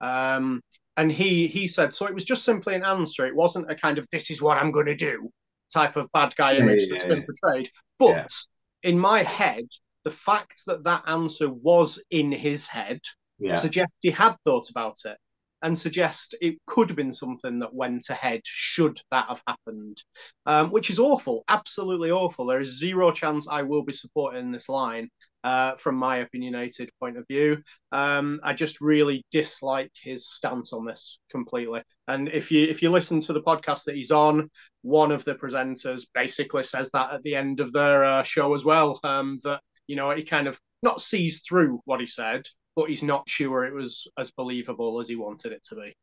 [0.00, 0.60] Um,
[0.96, 3.26] and he he said, so it was just simply an answer.
[3.26, 5.30] It wasn't a kind of this is what I'm going to do
[5.72, 7.24] type of bad guy image yeah, that's yeah, been yeah.
[7.42, 7.70] portrayed.
[7.98, 8.90] But Yeah.
[8.90, 9.64] in my head,
[10.04, 13.00] the fact that that answer was in his head
[13.38, 13.54] Yeah.
[13.54, 15.18] suggest he had thought about it
[15.62, 20.02] and suggest it could have been something that went ahead should that have happened,
[20.44, 22.46] um, which is awful, absolutely awful.
[22.46, 25.08] There is zero chance I will be supporting this line
[25.44, 27.62] uh, from my opinionated point of view.
[27.92, 31.82] Um, I just really dislike his stance on this completely.
[32.08, 34.50] And if you if you listen to the podcast that he's on,
[34.82, 38.64] one of the presenters basically says that at the end of their uh, show as
[38.64, 39.00] well.
[39.04, 42.42] Um, that you know he kind of not sees through what he said,
[42.76, 45.94] but he's not sure it was as believable as he wanted it to be.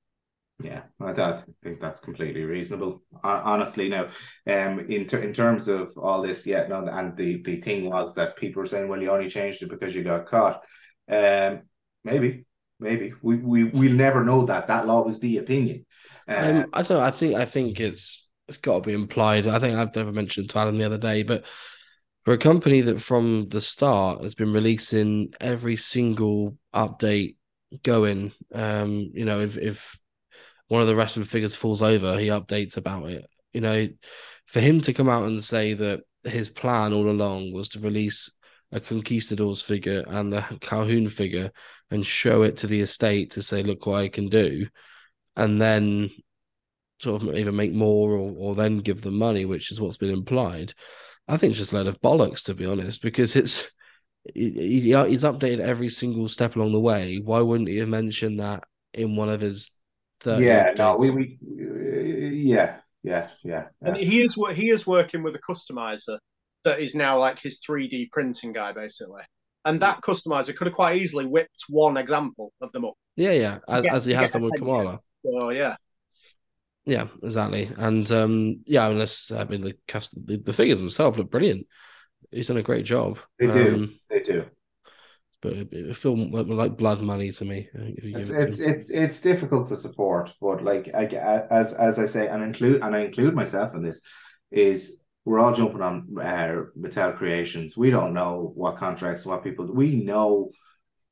[0.64, 3.02] Yeah, I, I think that's completely reasonable.
[3.24, 4.06] Honestly, now,
[4.48, 8.16] um, in ter- in terms of all this, yeah, no, and the the thing was
[8.16, 10.64] that people were saying, well, you only changed it because you got caught.
[11.10, 11.64] Um,
[12.04, 12.46] maybe,
[12.80, 14.68] maybe we we we'll never know that.
[14.68, 15.86] That will always be opinion.
[16.38, 17.00] Uh, Um, I don't.
[17.00, 17.36] know, I think.
[17.36, 19.48] I think it's it's got to be implied.
[19.48, 21.46] I think I've never mentioned to Adam the other day, but
[22.24, 27.36] for a company that from the start has been releasing every single update
[27.84, 30.00] going, um, you know, if if
[30.68, 33.26] one of the rest of the figures falls over, he updates about it.
[33.54, 33.88] You know,
[34.48, 38.32] for him to come out and say that his plan all along was to release
[38.72, 41.52] a conquistadors figure and the Calhoun figure
[41.92, 44.68] and show it to the estate to say, look what I can do,
[45.36, 46.10] and then
[47.00, 50.10] sort of either make more or, or then give them money, which is what's been
[50.10, 50.74] implied.
[51.28, 53.72] I think it's just a load of bollocks, to be honest, because it's
[54.34, 57.18] he, he- he's updated every single step along the way.
[57.20, 59.72] Why wouldn't he have mentioned that in one of his
[60.22, 63.66] 30 yeah, no, we we uh, yeah, yeah, yeah.
[63.84, 66.18] And he is wo- he is working with a customizer
[66.64, 69.24] that is now like his 3D printing guy, basically.
[69.66, 72.94] And that customizer could have quite easily whipped one example of them up.
[73.16, 75.00] yeah, yeah, as, get- as he has get done with ahead, Kamala.
[75.26, 75.76] So yeah,
[76.86, 77.70] Yeah, exactly.
[77.78, 81.66] And um, yeah, unless I mean the cast the, the figures themselves look brilliant.
[82.34, 83.20] He's done a great job.
[83.40, 83.76] They do.
[83.76, 84.46] Um, They do.
[85.42, 87.70] but it, it feel like, like blood money to me.
[87.76, 88.60] I think, if you It's give it to it's him.
[88.60, 91.06] it's it's difficult to support, but like I,
[91.50, 94.02] as as I say, and include and I include myself in this,
[94.52, 97.76] is we're all jumping on uh, Mattel Creations.
[97.78, 99.66] We don't know what contracts, what people.
[99.74, 100.52] We know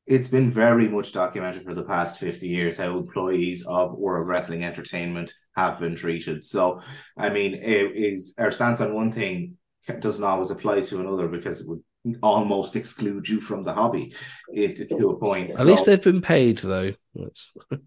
[0.06, 4.64] it's been very much documented for the past fifty years how employees of World Wrestling
[4.64, 6.44] Entertainment have been treated.
[6.44, 6.82] So,
[7.18, 9.58] I mean, it is our stance on one thing
[10.00, 11.82] doesn't always apply to another because it would
[12.24, 14.13] almost exclude you from the hobby
[14.54, 15.52] it, to a point.
[15.52, 16.94] At So- least they've been paid though.
[17.15, 17.80] That's um,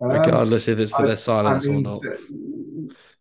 [0.00, 2.02] regardless if it's for I- their silence I mean, or not.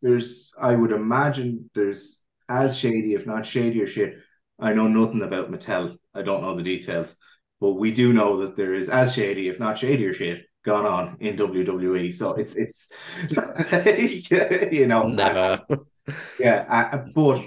[0.02, 4.16] There's, I would imagine there's as shady, if not shadier shit.
[4.60, 5.98] I know nothing about Mattel.
[6.16, 7.16] I don't know the details,
[7.60, 11.18] but we do know that there is as shady, if not shadier shit, gone on
[11.20, 12.12] in WWE.
[12.14, 12.90] So it's it's,
[14.72, 15.62] you know, Never.
[16.40, 17.46] yeah, I- but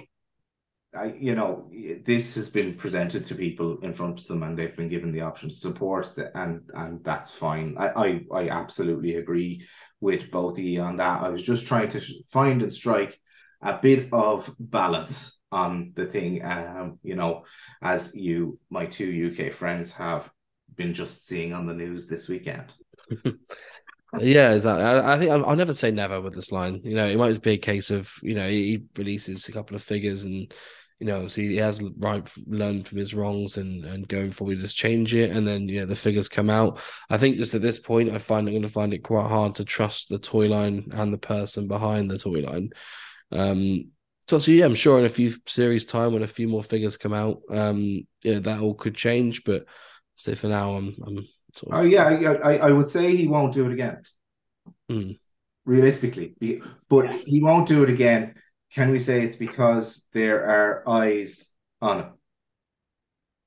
[0.96, 1.70] I, you know,
[2.04, 5.22] this has been presented to people in front of them, and they've been given the
[5.22, 7.76] option to support, the, and and that's fine.
[7.78, 9.66] I, I I absolutely agree
[10.00, 11.22] with both of you on that.
[11.22, 13.18] I was just trying to find and strike
[13.62, 16.44] a bit of balance on the thing.
[16.44, 17.44] Um, you know,
[17.82, 20.30] as you, my two UK friends, have
[20.76, 22.72] been just seeing on the news this weekend.
[24.18, 24.84] yeah, exactly.
[24.84, 26.80] I, I think I'll, I'll never say never with this line.
[26.84, 29.82] You know, it might be a case of you know he releases a couple of
[29.82, 30.52] figures and
[31.00, 34.76] you know, so he has right learned from his wrongs and and going forward just
[34.76, 35.30] change it.
[35.30, 36.80] And then yeah, the figures come out.
[37.10, 39.56] I think just at this point, I find I'm going to find it quite hard
[39.56, 42.70] to trust the toy line and the person behind the toy line.
[43.32, 43.90] Um,
[44.28, 46.96] so, so yeah, I'm sure in a few series time when a few more figures
[46.96, 49.44] come out, um, yeah, that all could change.
[49.44, 49.66] But
[50.16, 53.52] so for now, I'm I'm sort Oh yeah, I, I, I would say he won't
[53.52, 54.02] do it again.
[54.88, 55.12] Hmm.
[55.66, 56.34] Realistically,
[56.88, 57.24] but Yes.
[57.26, 58.34] he won't do it again.
[58.74, 61.48] Can we say it's because there are eyes
[61.80, 62.12] on him?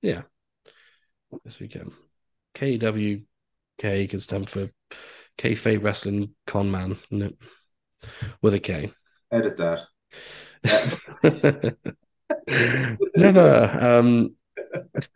[0.02, 1.92] Yes, we can.
[2.56, 4.70] KWK can stand for
[5.38, 7.38] Kayfabe Wrestling Con Man, isn't?
[8.42, 8.92] With a K.
[9.32, 9.82] Edit that.
[13.16, 13.78] Never.
[13.82, 14.36] Um,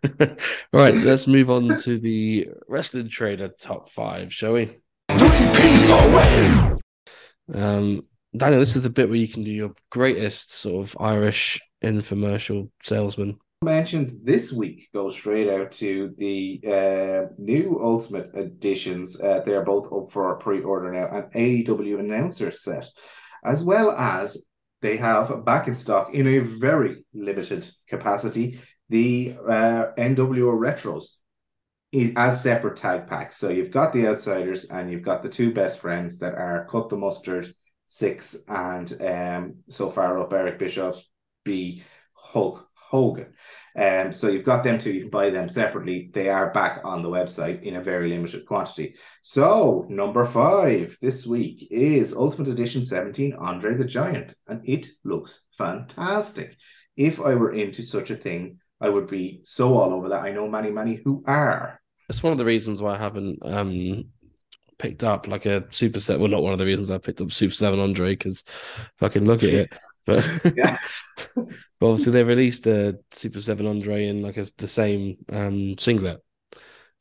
[0.74, 4.78] right, let's move on to the Wrestling Trader top five, shall we?
[5.10, 6.72] Three-peat away.
[7.54, 8.04] Um,
[8.36, 12.70] Daniel, this is the bit where you can do your greatest sort of Irish infomercial
[12.82, 13.38] salesman.
[13.62, 19.20] mentions this week go straight out to the uh, new Ultimate editions.
[19.20, 22.88] Uh, they are both up for a pre-order now, an AEW announcer set,
[23.44, 24.42] as well as
[24.82, 28.60] they have back in stock in a very limited capacity
[28.92, 31.06] the uh, NWO retros
[32.16, 33.38] as separate tag packs.
[33.38, 36.90] So you've got the outsiders and you've got the two best friends that are Cut
[36.90, 37.54] the Mustard
[37.94, 41.04] Six and um, so far up Eric Bischoff's
[41.44, 43.34] B Hulk Hogan.
[43.78, 46.10] Um, so you've got them two, you can buy them separately.
[46.14, 48.96] They are back on the website in a very limited quantity.
[49.24, 55.44] So, number five this week is Ultimate Edition 17 Andre the Giant, and it looks
[55.58, 56.56] fantastic.
[56.96, 60.24] If I were into such a thing, I would be so all over that.
[60.24, 61.82] I know many, many who are.
[62.08, 64.06] It's one of the reasons why I haven't um
[64.82, 66.20] picked up like a super set.
[66.20, 68.44] Well, not one of the reasons I picked up Super Seven Andre because
[68.98, 69.74] fucking look at it,
[70.06, 70.78] but Yeah.
[71.36, 76.22] but obviously they released a Super Seven Andre in like a, the same um singlet.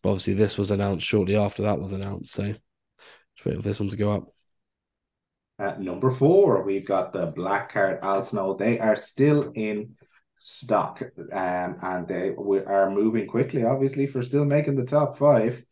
[0.03, 2.53] But obviously this was announced shortly after that was announced, so
[3.35, 4.29] just wait for this one to go up.
[5.59, 8.55] At number four, we've got the Black Card Al Snow.
[8.55, 9.97] They are still in
[10.39, 15.63] stock, um, and they we are moving quickly, obviously, for still making the top five.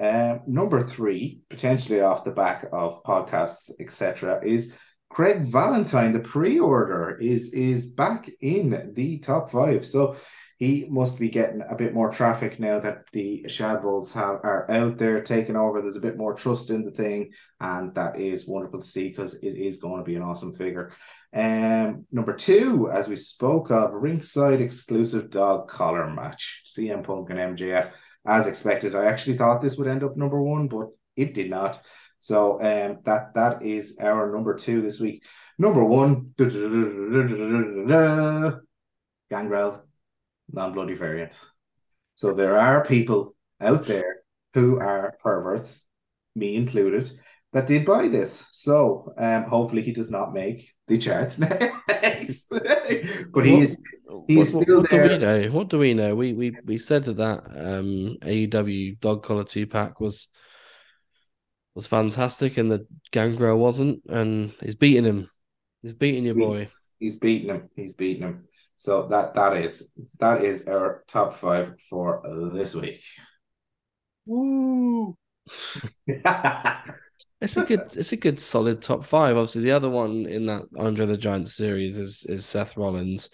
[0.00, 4.72] Um, number three, potentially off the back of podcasts, etc., is
[5.10, 6.12] Craig Valentine.
[6.12, 10.16] The pre-order is is back in the top five, so
[10.58, 14.98] he must be getting a bit more traffic now that the Shadbolts have are out
[14.98, 15.80] there taking over.
[15.80, 17.30] There's a bit more trust in the thing,
[17.60, 20.92] and that is wonderful to see because it is going to be an awesome figure.
[21.32, 27.56] Um, number two, as we spoke of, ringside exclusive dog collar match, CM Punk and
[27.56, 27.90] MJF.
[28.28, 31.80] As expected, I actually thought this would end up number one, but it did not.
[32.18, 35.24] So um, that that is our number two this week.
[35.58, 36.34] Number one,
[39.30, 39.82] Gangrel,
[40.52, 41.40] non-bloody variant.
[42.16, 44.16] So there are people out there
[44.52, 45.86] who are perverts,
[46.34, 47.10] me included,
[47.52, 48.44] that did buy this.
[48.52, 51.38] So um, hopefully he does not make the charts
[51.88, 52.50] next.
[53.32, 53.76] but he is
[54.26, 55.08] He's what, still what do there.
[55.08, 55.50] we know?
[55.50, 56.14] What do we know?
[56.14, 60.28] We we we said that that um AEW dog collar two pack was
[61.74, 65.30] was fantastic, and the Gangrel wasn't, and he's beating him.
[65.82, 66.68] He's beating your We- boy.
[66.98, 67.68] he's beating him.
[67.76, 68.48] He's beating him.
[68.76, 73.02] So that that is that is our top five for this week.
[74.26, 75.16] Woo!
[77.40, 79.36] It's a good, it's a good solid top five.
[79.36, 83.30] Obviously, the other one in that Andre the Giant series is is Seth Rollins,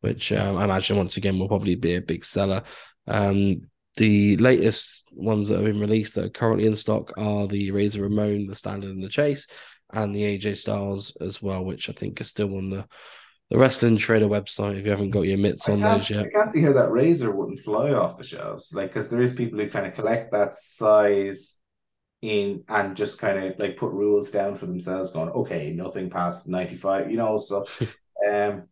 [0.00, 2.62] which um, I imagine once again will probably be a big seller.
[3.06, 3.62] Um,
[3.96, 8.02] the latest ones that have been released that are currently in stock are the Razor
[8.02, 9.46] Ramon, the Standard and the Chase,
[9.90, 12.86] and the AJ Styles as well, which I think are still on the
[13.48, 14.78] the Wrestling Trader website.
[14.78, 16.90] If you haven't got your mitts I on those yet, I can't see how that
[16.90, 18.72] razor wouldn't fly off the shelves.
[18.74, 21.55] Like, because there is people who kind of collect that size
[22.26, 26.46] in and just kind of like put rules down for themselves, going, okay, nothing past
[26.46, 27.38] ninety five, you know.
[27.38, 27.66] So,
[28.30, 28.64] um,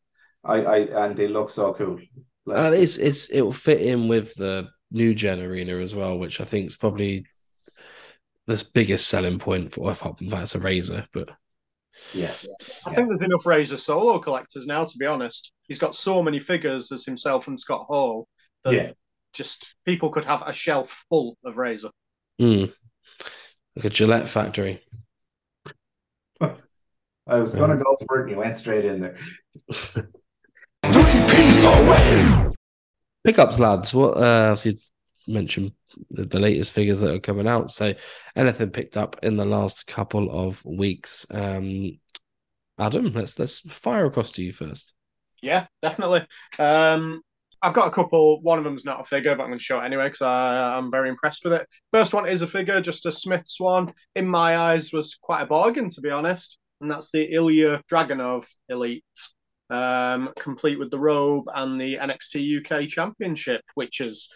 [0.44, 2.00] I, I and they look so cool.
[2.46, 6.18] Like, uh, it's it's it will fit in with the new gen arena as well,
[6.18, 7.26] which I think is probably
[8.46, 11.30] the biggest selling point for apart from that's a razor, but
[12.12, 12.34] yeah,
[12.86, 15.52] I think there's enough Razor solo collectors now, to be honest.
[15.68, 18.28] He's got so many figures as himself and Scott Hall
[18.64, 18.90] that yeah.
[19.32, 21.90] just people could have a shelf full of Razor.
[22.40, 22.72] mm,
[23.76, 24.82] like a Gillette factory.
[27.26, 29.16] I was gonna go for it, and you went straight in there.
[30.82, 32.50] Three-peat away.
[33.24, 33.94] Pickups, lads.
[33.94, 34.76] What uh, so you
[35.26, 35.72] mentioned
[36.10, 37.70] the, the latest figures that are coming out.
[37.70, 37.94] So
[38.36, 41.26] anything picked up in the last couple of weeks?
[41.30, 41.98] Um,
[42.78, 44.92] Adam, let's let's fire across to you first.
[45.40, 46.26] Yeah, definitely.
[46.58, 47.22] Um,
[47.64, 48.42] I've got a couple.
[48.42, 50.90] One of them's not a figure, but I'm going to show it anyway because I'm
[50.90, 51.66] very impressed with it.
[51.94, 53.90] First one is a figure, just a Smiths one.
[54.16, 58.46] In my eyes, was quite a bargain to be honest, and that's the Ilya Dragunov
[58.68, 59.02] Elite,
[59.70, 64.28] um, complete with the robe and the NXT UK Championship, which is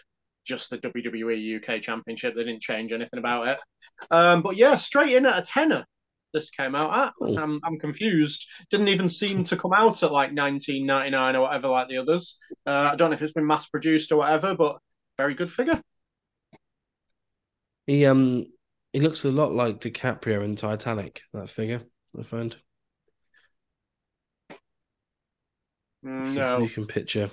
[0.43, 2.33] just the WWE UK Championship.
[2.35, 3.61] They didn't change anything about it.
[4.09, 5.85] Um, but yeah, straight in at a tenner.
[6.33, 7.13] This came out at.
[7.21, 7.37] Oh.
[7.37, 8.47] I'm, I'm confused.
[8.69, 12.37] Didn't even seem to come out at like 19.99 or whatever, like the others.
[12.65, 14.79] Uh, I don't know if it's been mass produced or whatever, but
[15.17, 15.81] very good figure.
[17.87, 18.45] He um
[18.93, 21.21] he looks a lot like DiCaprio in Titanic.
[21.33, 21.81] That figure
[22.17, 22.55] I find.
[26.05, 27.31] Mm, No, you can picture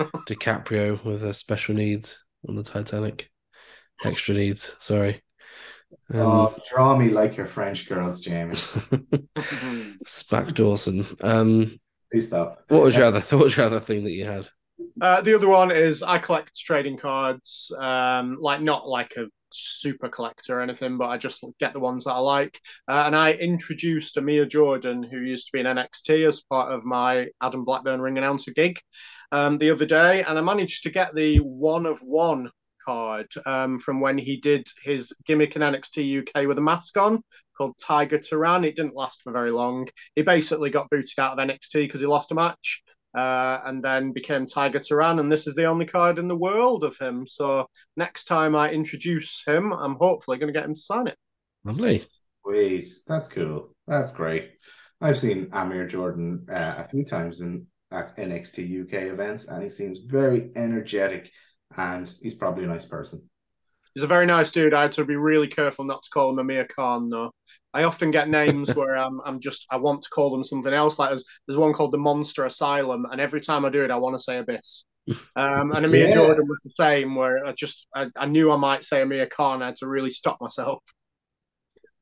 [0.00, 3.30] DiCaprio with a special needs on the Titanic.
[4.04, 4.74] Extra needs.
[4.80, 5.22] Sorry.
[6.12, 8.54] Um, Oh, draw me like your French girls, Jamie.
[10.06, 11.06] Spack Dawson.
[11.20, 11.78] Um,
[12.10, 12.62] Please stop.
[12.68, 13.20] what was your other?
[13.36, 14.48] What was your other thing that you had?
[15.00, 20.08] Uh, the other one is I collect trading cards, um, like not like a super
[20.08, 22.60] collector or anything, but I just get the ones that I like.
[22.88, 26.84] Uh, and I introduced Amir Jordan, who used to be in NXT, as part of
[26.84, 28.78] my Adam Blackburn ring announcer gig
[29.32, 32.50] um, the other day, and I managed to get the one of one
[32.84, 37.22] card um, from when he did his gimmick in NXT UK with a mask on
[37.56, 38.64] called Tiger Turan.
[38.64, 39.88] It didn't last for very long.
[40.14, 42.82] He basically got booted out of NXT because he lost a match
[43.14, 45.18] uh, and then became Tiger Turan.
[45.18, 47.26] And this is the only card in the world of him.
[47.26, 47.66] So
[47.96, 51.16] next time I introduce him, I'm hopefully going to get him to sign it.
[51.64, 52.04] Lovely.
[52.44, 53.74] Wait, that's cool.
[53.86, 54.50] That's great.
[55.00, 59.68] I've seen Amir Jordan uh, a few times in at NXT UK events, and he
[59.68, 61.30] seems very energetic,
[61.76, 63.28] and he's probably a nice person.
[63.94, 64.74] He's a very nice dude.
[64.74, 67.30] I had to be really careful not to call him Amir Khan, though.
[67.72, 70.98] I often get names where I'm, I'm just, I want to call them something else.
[70.98, 73.96] Like there's, there's one called the Monster Asylum, and every time I do it, I
[73.96, 74.84] want to say Abyss.
[75.36, 76.14] Um, and Amir Yeah.
[76.14, 79.62] Jordan was the same, where I just, I, I knew I might say Amir Khan.
[79.62, 80.82] I had to really stop myself.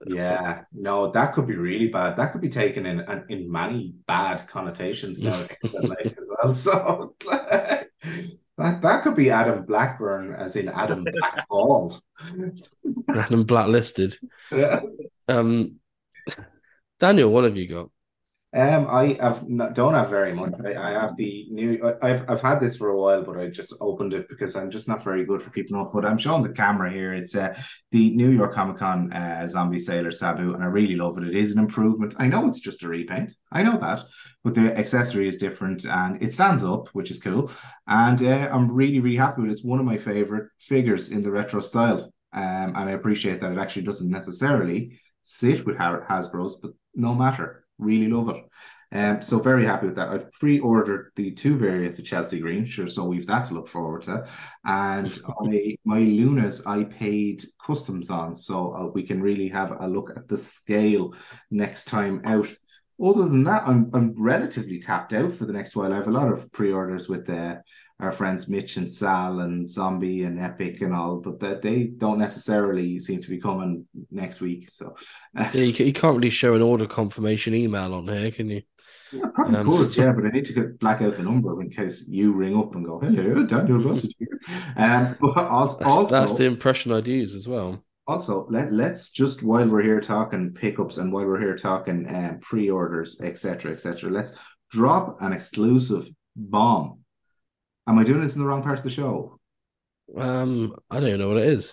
[0.07, 2.17] Yeah, no, that could be really bad.
[2.17, 6.55] That could be taken in in many bad connotations like, as well.
[6.55, 7.15] So
[8.63, 12.01] that that could be Adam Blackburn, as in Adam Blackballed.
[13.09, 14.17] Adam blacklisted.
[14.51, 14.81] Yeah.
[15.29, 15.77] Um,
[16.99, 17.91] Daniel, what have you got?
[18.55, 20.53] Um, I have not, don't have very much.
[20.63, 21.95] I, I have the new.
[22.03, 24.87] I've I've had this for a while, but I just opened it because I'm just
[24.87, 25.93] not very good for keeping up.
[25.95, 27.15] But I'm showing the camera here.
[27.15, 27.59] It's uh,
[27.93, 31.29] the New York Comic Con uh, Zombie Sailor Sabu, and I really love it.
[31.29, 32.15] It is an improvement.
[32.19, 33.33] I know it's just a repaint.
[33.51, 34.03] I know that,
[34.45, 37.51] but the accessory is different and it stands up, which is cool.
[37.87, 39.53] And uh, I'm really really happy with it.
[39.53, 42.13] It's one of my favorite figures in the retro style.
[42.35, 47.62] Um, and I appreciate that it actually doesn't necessarily sit with Hasbro's, but no matter.
[47.83, 48.45] Really love it.
[48.93, 50.09] Um, so very happy with that.
[50.09, 52.87] I've pre-ordered the two variants of Chelsea Green, sure.
[52.87, 54.29] So we've that to look forward to,
[54.65, 59.89] and I my Lunas I paid customs on, so uh, we can really have a
[59.89, 61.15] look at the scale
[61.51, 62.49] next time out.
[63.03, 65.93] Other than that, I'm I'm relatively tapped out for the next while.
[65.93, 67.57] I have a lot of pre-orders with uh,
[68.03, 72.19] our friends Mitch and Sal and Zombie and Epic and all, but that they don't
[72.19, 74.69] necessarily seem to be coming next week.
[74.71, 74.97] So
[75.35, 78.63] Yeah, you, you can't really show an order confirmation email on here, can you?
[79.13, 81.71] Yeah, probably Um, could, yeah, but I need to get black out the number in
[81.71, 84.41] case you ring up and go, "Hello, Daniel Russell here."
[84.77, 87.85] Um, but also, That's, also, that's the impression I'd use as well.
[88.07, 92.39] also let let's just while we're here talking pickups and while we're here talking um,
[92.41, 94.33] pre-orders, etc., etc., let's
[94.71, 97.02] drop an exclusive bomb.
[97.87, 99.39] Am I doing this in the wrong part of the show?
[100.17, 101.73] Um, I don't even know what it is.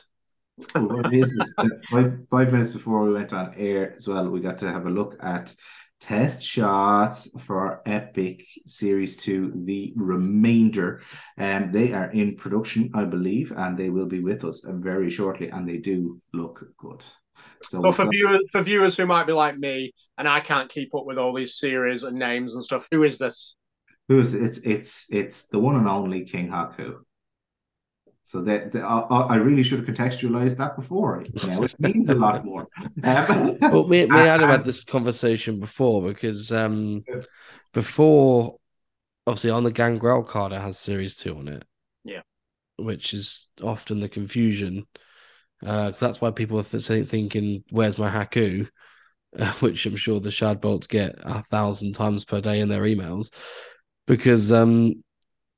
[0.74, 1.54] What it is, is
[1.92, 4.90] five, five minutes before we went on air as well, we got to have a
[4.90, 5.54] look at
[6.02, 11.02] test shots for Epic Series 2, the remainder.
[11.38, 15.50] And they are in production, I believe, and they will be with us very shortly,
[15.50, 17.04] and they do look good.
[17.64, 20.96] So, But for viewers, for viewers who might be like me, and I can't keep
[20.96, 23.56] up with all these series and names and stuff, who is this?
[24.10, 26.96] Who's it's it's it's the one and only King Haku.
[28.24, 31.24] So that, that- I, I really should have contextualized that before.
[31.34, 32.68] You know, it means a lot more.
[33.04, 37.04] Um, Well, me, me and Adam had this conversation before because um,
[37.74, 38.58] before,
[39.26, 41.64] obviously, on the Gangrel card, it has Series 2 on it.
[42.04, 42.22] Yeah.
[42.78, 44.86] Which is often the confusion.
[45.66, 48.68] Uh, 'cause that's why people are th- thinking, where's my Haku?
[49.38, 53.32] Uh, which I'm sure the Shadbolts get a thousand times per day in their emails.
[54.10, 55.04] Because, um,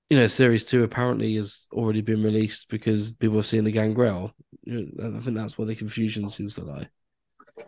[0.09, 4.33] you know, Series 2 apparently has already been released because people are seeing the Gangrel.
[4.67, 6.89] I think that's where the confusion seems to lie.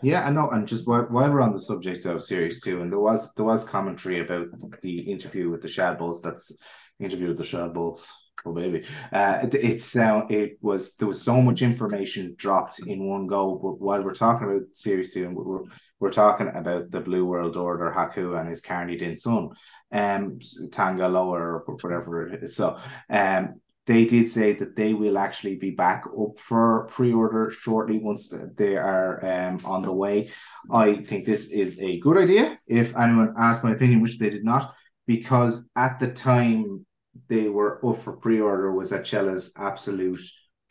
[0.01, 0.49] Yeah, I know.
[0.49, 3.45] And just while, while we're on the subject of series two, and there was there
[3.45, 4.47] was commentary about
[4.81, 6.21] the interview with the Shadbolts.
[6.21, 6.51] That's
[6.99, 8.05] interview with the Shadbolts.
[8.45, 13.07] Oh baby, uh, it, it's uh, it was there was so much information dropped in
[13.07, 13.55] one go.
[13.55, 15.63] But while we're talking about series two, and we're
[15.99, 19.49] we're talking about the Blue World Order, Haku and his Carney Din son,
[19.91, 20.39] um,
[20.69, 22.55] Tangaloa or whatever it is.
[22.55, 22.77] So,
[23.09, 28.33] um, they did say that they will actually be back up for pre-order shortly once
[28.55, 30.29] they are um, on the way.
[30.71, 32.59] I think this is a good idea.
[32.65, 34.73] If anyone asked my opinion, which they did not,
[35.05, 36.85] because at the time
[37.27, 40.21] they were up for pre-order was at Chella's absolute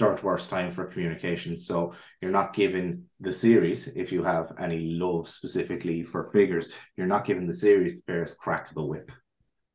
[0.03, 1.57] dirt worst time for communication.
[1.57, 7.07] So you're not given the series, if you have any love specifically for figures, you're
[7.07, 9.13] not given the series the first crack the whip.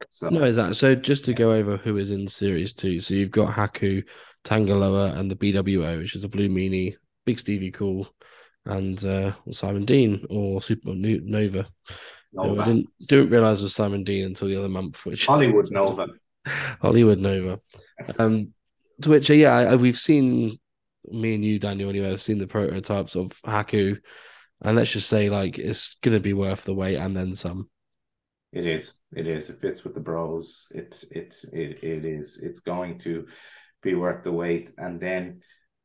[0.10, 0.96] So No, is that so?
[0.96, 3.00] Just to go over who is in series two.
[3.00, 4.04] So you've got Haku,
[4.44, 8.08] Tangaloa, and the BWO, which is a Blue Meanie, Big Stevie Cool,
[8.66, 11.68] and uh, Simon Dean or Super Nu- Nova.
[12.34, 15.68] No, I didn't didn't realize it was Simon Dean until the other month, which Hollywood
[15.72, 16.08] Nova.
[16.82, 17.60] Hollywood Nova.
[18.20, 18.54] Um,
[19.02, 20.60] to which, yeah, we've seen
[21.06, 23.98] me and you, Daniel, anyway, have seen the prototypes of Haku,
[24.62, 27.70] and let's just say, like, it's gonna be worth the wait and then some.
[28.54, 29.02] It is.
[29.16, 29.50] It is.
[29.50, 30.68] It fits with the bros.
[30.72, 32.40] It it it it is.
[32.42, 33.28] It's going to
[33.84, 34.72] be worth the wait.
[34.78, 35.42] And then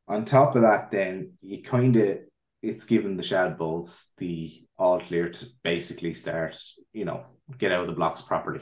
[0.08, 2.18] on top of that, then you kind of
[2.62, 6.56] it's given the Shadbolts the all clear to basically start,
[6.92, 7.26] you know,
[7.58, 8.60] get out of the blocks properly.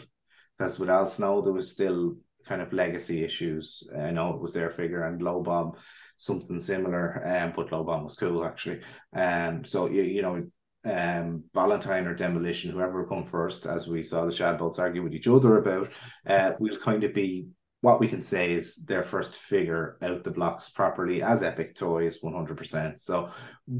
[0.58, 2.16] Because with Al Snow, there was still
[2.50, 3.88] kind of legacy issues.
[3.96, 5.74] I know it was their figure and Low Bomb,
[6.16, 7.26] something similar.
[7.26, 8.80] Um, but Low Bomb was cool actually.
[9.14, 10.46] Um, so you you know
[10.84, 15.14] um, Valentine or Demolition, whoever will come first, as we saw the Shadbolts argue with
[15.14, 15.92] each other about,
[16.26, 17.46] uh, will kind of be
[17.82, 22.18] what we can say is their first figure out the blocks properly as Epic Toys
[22.22, 22.98] 100%.
[22.98, 23.30] So,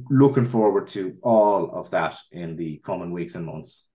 [0.08, 3.88] looking forward to all of that in the coming weeks and months.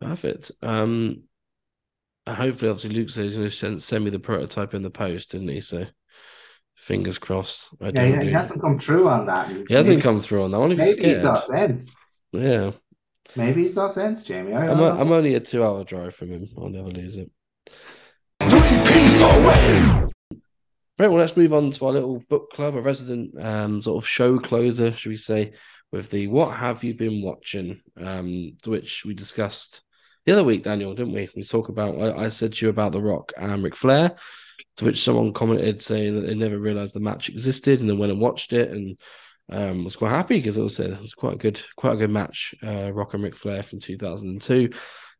[0.00, 0.50] Perfect.
[0.62, 1.24] Um,
[2.28, 5.30] hopefully, obviously, Luke says he's going to send, send me the prototype in the post,
[5.32, 5.60] didn't he?
[5.60, 5.86] So,
[6.74, 7.68] fingers crossed.
[7.80, 8.22] I Yeah, don't he, know.
[8.22, 9.50] he hasn't come through on that.
[9.68, 10.70] He hasn't come through on that one.
[10.70, 11.22] He Maybe he's scared.
[11.24, 11.96] not sense.
[12.32, 12.70] Yeah,
[13.36, 14.52] Maybe he's not sense, Jamie.
[14.52, 15.00] I I'm, don't o- know.
[15.00, 16.48] I'm only a two hour drive from him.
[16.58, 17.30] I'll never lose it.
[18.40, 20.10] 3P away.
[20.98, 24.08] Right, well, let's move on to our little book club, a resident um, sort of
[24.08, 25.52] show closer, should we say,
[25.90, 29.82] with the What Have You Been Watching, um, which we discussed
[30.26, 31.28] the other week, Daniel, didn't we?
[31.36, 34.14] We talk about, I, I said to you about The Rock and Ric Flair,
[34.76, 38.12] to which someone commented saying that they never realized the match existed and then went
[38.12, 38.98] and watched it and
[39.50, 42.10] um, was quite happy because it was, it was quite a good, quite a good
[42.10, 44.70] match, uh, Rock and Ric Flair from 2002.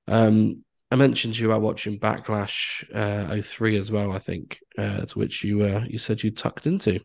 [0.09, 5.05] Um, I mentioned to you about watching Backlash uh, 03 as well, I think, uh,
[5.05, 7.01] to which you uh, you said you tucked into.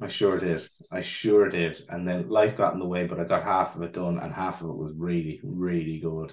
[0.00, 0.68] I sure did.
[0.90, 1.80] I sure did.
[1.88, 4.32] And then life got in the way, but I got half of it done, and
[4.32, 6.32] half of it was really, really good.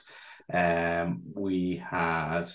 [0.53, 2.45] Um, we had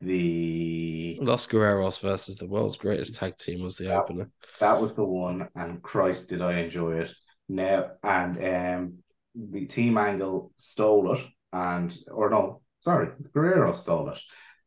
[0.00, 3.98] the Los Guerreros versus the world's greatest tag team was the Yeah.
[4.00, 4.30] opener.
[4.60, 7.12] that was the one, and Christ, did I enjoy it
[7.48, 7.92] now?
[8.02, 8.98] And um,
[9.34, 14.18] the Team Angle stole it, and or no, sorry, Guerrero stole it,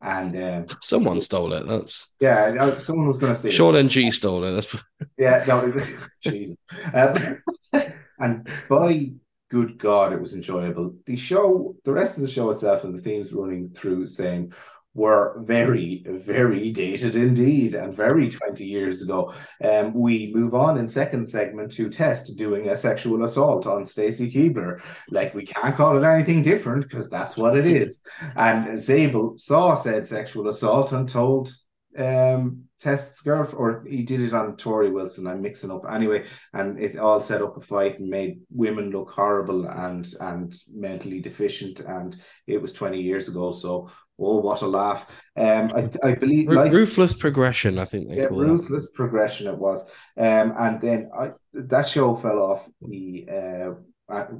[0.01, 1.67] and um, Someone stole it.
[1.67, 3.49] That's yeah, someone was going to steal.
[3.49, 3.53] it.
[3.53, 4.51] Sean NG stole it.
[4.51, 4.75] That's
[5.17, 5.73] Yeah, no,
[6.21, 6.57] Jesus.
[6.93, 7.41] Um,
[8.19, 9.11] and by
[9.49, 10.95] good God, it was enjoyable.
[11.05, 14.53] The show, the rest of the show itself, and the themes running through saying
[14.93, 19.33] were very, very dated indeed, and very 20 years ago.
[19.63, 24.31] Um, we move on in second segment to Test doing a sexual assault on Stacy
[24.31, 24.81] Keibler.
[25.09, 28.01] Like, we can't call it anything different because that's what it is.
[28.35, 31.49] And Zabel saw said sexual assault and told
[31.97, 35.27] um Test's girlfriend, or he did it on Torrie Wilson.
[35.27, 39.11] I'm mixing up anyway, and it all set up a fight and made women look
[39.11, 41.81] horrible and and mentally deficient.
[41.81, 42.17] And
[42.47, 45.05] it was 20 years ago, so oh, what a laugh!
[45.37, 47.77] Um, I I believe life- ruthless progression.
[47.77, 48.47] I think they yeah, call that.
[48.47, 49.83] ruthless progression it was.
[50.17, 53.71] Um, and then I that show fell off the uh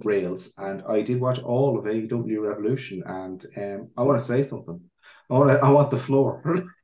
[0.04, 4.42] rails, and I did watch all of AEW Revolution, and um, I want to say
[4.42, 4.82] something.
[5.30, 6.42] I want I want the floor.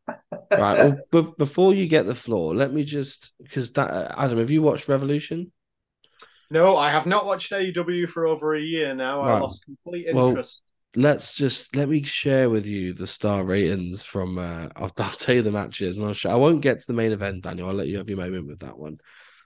[0.58, 0.78] Right.
[0.82, 4.50] Well, be- before you get the floor, let me just because that uh, Adam, have
[4.50, 5.52] you watched Revolution?
[6.50, 9.22] No, I have not watched AEW for over a year now.
[9.22, 10.16] I lost complete interest.
[10.16, 10.64] Well, interest.
[10.96, 14.38] Let's just let me share with you the star ratings from.
[14.38, 16.94] Uh, I'll, I'll tell you the matches, and I'll sh- I won't get to the
[16.94, 17.70] main event, Daniel.
[17.70, 18.98] I'll let you have your moment with that one.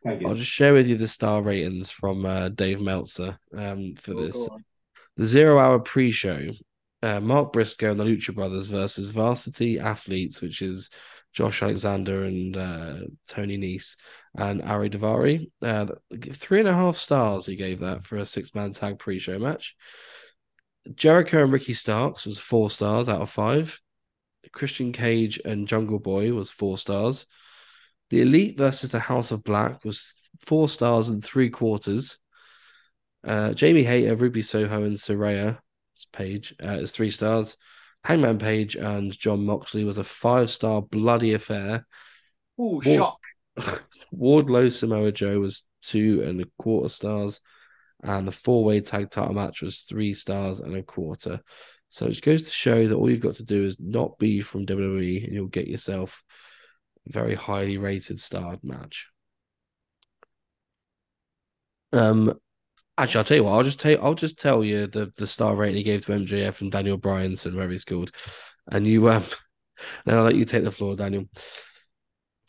[0.04, 4.12] Thank I'll just share with you the star ratings from uh, Dave Meltzer um, for
[4.12, 4.48] Oh, this.
[5.18, 6.52] The zero hour pre show,
[7.04, 10.90] uh, Mark Briscoe and the Lucha Brothers versus Varsity Athletes, which is
[11.34, 12.96] Josh Alexander and uh,
[13.28, 13.96] Tony Nese.
[14.36, 15.50] and Ari Daivari.
[15.62, 15.88] Uh,
[16.32, 19.40] three and a half stars he gave that for a six man tag pre show
[19.40, 19.76] match.
[20.96, 23.80] Jericho and Ricky Starks was four stars out of five.
[24.52, 27.26] Christian Cage and Jungle Boy was four stars.
[28.10, 32.18] The Elite versus the House of Black was four stars and three quarters.
[33.24, 35.60] Uh, Jamie Hayter, Ruby Soho, and Saraya
[36.06, 37.58] Page uh, is three stars.
[38.04, 41.86] Hangman Page and Jon Moxley was a five star bloody affair.
[42.58, 43.20] Ward- shock.
[44.14, 47.42] Wardlow Samoa Joe was two and a quarter stars,
[48.04, 51.42] and the four way tag title match was three stars and a quarter.
[51.90, 54.66] So it goes to show that all you've got to do is not be from
[54.66, 56.24] WWE, and you'll get yourself
[57.08, 59.08] a very highly rated starred match.
[61.94, 62.40] Um,
[63.02, 63.54] actually, I'll tell you what.
[63.54, 63.92] I'll just tell.
[63.92, 66.98] You, I'll just tell you the the star rating he gave to MJF and Daniel
[66.98, 68.12] Bryanson, where he's called,
[68.72, 69.24] and you um.
[70.06, 71.26] Then I'll let you take the floor, Daniel.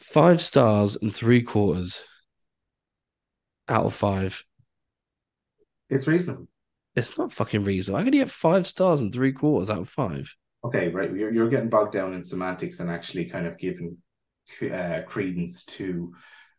[0.02, 2.04] Five stars and three quarters
[3.68, 4.44] out of five.
[5.88, 6.48] It's reasonable.
[6.94, 8.00] It's not fucking reasonable.
[8.00, 10.34] I can get five stars and three quarters out of five?
[10.64, 11.10] Okay, right.
[11.14, 13.96] You're, you're getting bogged down in semantics and actually kind of giving
[14.70, 16.12] uh, credence to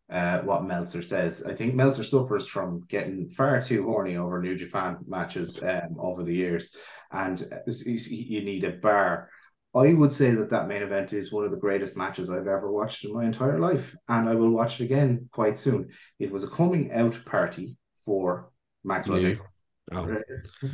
[0.10, 1.43] uh, what Meltzer says.
[1.43, 6.24] I think Meltzer suffers from getting far too horny over New Japan matches um, over
[6.24, 6.76] the years,
[7.12, 9.30] and uh, you need a bar.
[9.76, 12.72] I would say that that main event is one of the greatest matches I've ever
[12.72, 15.89] watched in my entire life, and I will watch it again quite soon.
[16.20, 18.51] It was a coming out party for
[18.84, 19.22] Max Me.
[19.22, 19.45] Jacob.
[19.91, 20.06] Oh,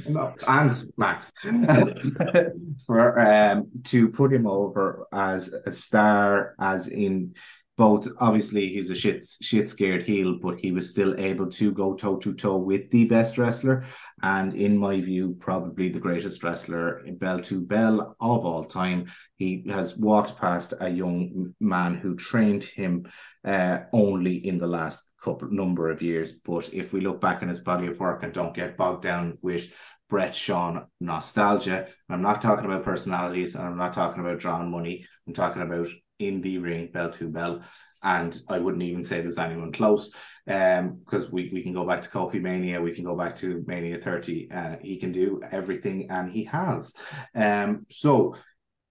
[0.07, 1.31] No, and Max
[2.85, 7.33] for um to put him over as a star, as in
[7.79, 8.09] both.
[8.19, 12.17] Obviously, he's a shit shit scared heel, but he was still able to go toe
[12.17, 13.85] to toe with the best wrestler,
[14.21, 19.05] and in my view, probably the greatest wrestler bell to bell of all time.
[19.37, 23.09] He has walked past a young man who trained him
[23.45, 26.33] uh, only in the last couple number of years.
[26.33, 29.37] But if we look back in his body of work and don't get bogged down
[29.41, 29.71] with
[30.09, 35.05] Bret Shawn nostalgia, I'm not talking about personalities and I'm not talking about drawing money.
[35.25, 35.87] I'm talking about
[36.19, 37.63] in the ring, bell to bell.
[38.03, 40.13] And I wouldn't even say there's anyone close.
[40.47, 43.63] Um, because we, we can go back to Kofi Mania, we can go back to
[43.67, 44.51] Mania 30.
[44.51, 46.93] Uh, he can do everything and he has.
[47.35, 48.35] Um, so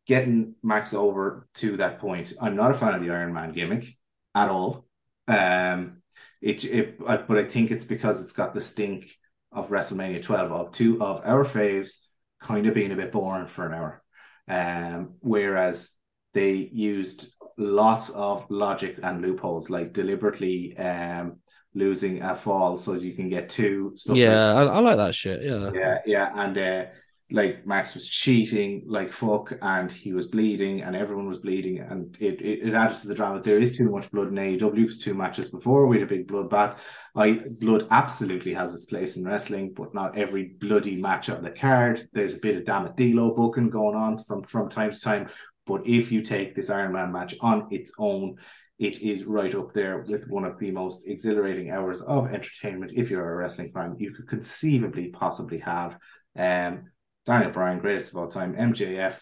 [0.06, 3.86] getting Max over to that point, I'm not a fan of the Iron Man gimmick
[4.34, 4.86] at all.
[5.26, 6.02] Um,
[6.40, 9.10] it, it but I think it's because it's got the stink
[9.50, 11.98] of WrestleMania 12 of two of our faves
[12.40, 14.02] kind of being a bit boring for an hour.
[14.46, 15.90] Um, whereas
[16.34, 21.38] they used lots of logic and loopholes, like deliberately um
[21.74, 24.96] losing a fall so as you can get two stuff like yeah, I, I like
[24.96, 25.42] that shit.
[25.42, 25.70] Yeah.
[25.72, 26.84] yeah, yeah, and uh,
[27.30, 32.16] like Max was cheating like fuck, and he was bleeding, and everyone was bleeding, and
[32.20, 33.42] it, it, it added to the drama.
[33.42, 34.84] There is too much blood in AEW.
[34.84, 36.78] It's two matches before we had a big bloodbath.
[37.14, 41.50] I blood absolutely has its place in wrestling, but not every bloody match on the
[41.50, 42.00] card.
[42.12, 45.28] There's a bit of Damadilo booking going on from from time to time.
[45.68, 48.36] But if you take this Iron Man match on its own,
[48.78, 52.94] it is right up there with one of the most exhilarating hours of entertainment.
[52.96, 55.98] If you're a wrestling fan, you could conceivably possibly have.
[56.36, 56.90] Um,
[57.26, 59.18] Daniel Bryan, greatest of all time, MJF.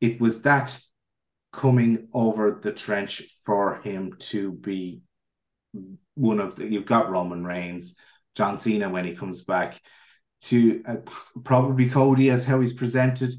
[0.00, 0.78] It was that
[1.52, 5.00] coming over the trench for him to be
[6.14, 6.66] one of the.
[6.66, 7.94] You've got Roman Reigns,
[8.34, 9.80] John Cena when he comes back,
[10.42, 10.96] to uh,
[11.44, 13.32] probably Cody as how he's presented,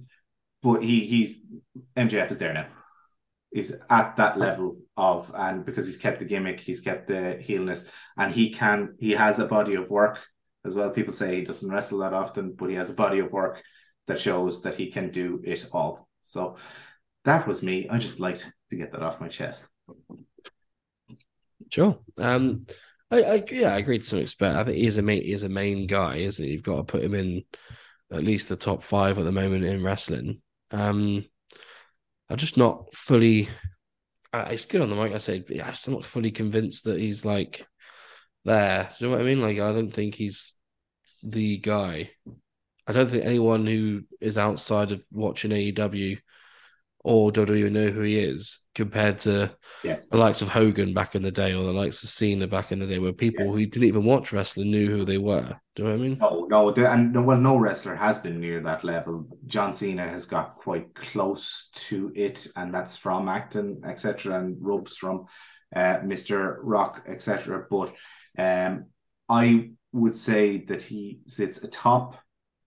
[0.62, 1.40] but he he's
[1.96, 2.68] MJF is there now.
[3.52, 7.90] He's at that level of and because he's kept the gimmick, he's kept the heelness,
[8.18, 10.20] and he can he has a body of work
[10.66, 10.90] as well.
[10.90, 13.62] People say he doesn't wrestle that often, but he has a body of work
[14.08, 16.08] that shows that he can do it all.
[16.22, 16.58] So
[17.26, 17.88] that was me.
[17.90, 19.68] I just liked to get that off my chest.
[21.70, 22.00] Sure.
[22.18, 22.66] Um,
[23.12, 24.58] I, I yeah, I agree to some extent.
[24.58, 26.52] I think he's a main he's a main guy, isn't he?
[26.52, 27.44] You've got to put him in
[28.12, 30.42] at least the top five at the moment in wrestling.
[30.72, 31.26] Um,
[32.30, 33.50] I'm just not fully.
[34.34, 35.14] Uh, it's good on the mic.
[35.14, 37.66] I said, but yeah, I'm not fully convinced that he's like
[38.46, 38.90] there.
[38.98, 39.42] Do you know what I mean?
[39.42, 40.54] Like, I don't think he's
[41.24, 42.12] the guy.
[42.88, 46.20] I don't think anyone who is outside of watching AEW
[47.08, 50.10] or WWE know who he is compared to Yes.
[50.10, 52.80] the likes of Hogan back in the day or the likes of Cena back in
[52.80, 53.56] the day, where people Yes.
[53.56, 55.58] who didn't even watch wrestling knew who they were.
[55.78, 56.18] Do you know what I mean?
[56.20, 59.26] No, no, and no, well, no wrestler has been near that level.
[59.46, 64.98] John Cena has got quite close to it, and that's from acting, etc., and ropes
[64.98, 65.28] from
[65.74, 67.66] uh, Mister Rock, etc.
[67.70, 67.94] But
[68.38, 68.88] um,
[69.30, 72.18] I would say that he sits atop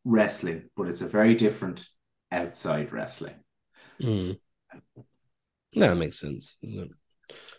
[0.04, 1.86] wrestling, but it's a very different
[2.32, 3.34] outside wrestling.
[4.00, 4.38] Mm.
[5.74, 6.56] No, that makes sense.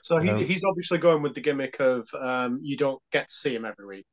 [0.03, 3.33] So he, Um, he's obviously going with the gimmick of um, you don't get to
[3.33, 4.07] see him every week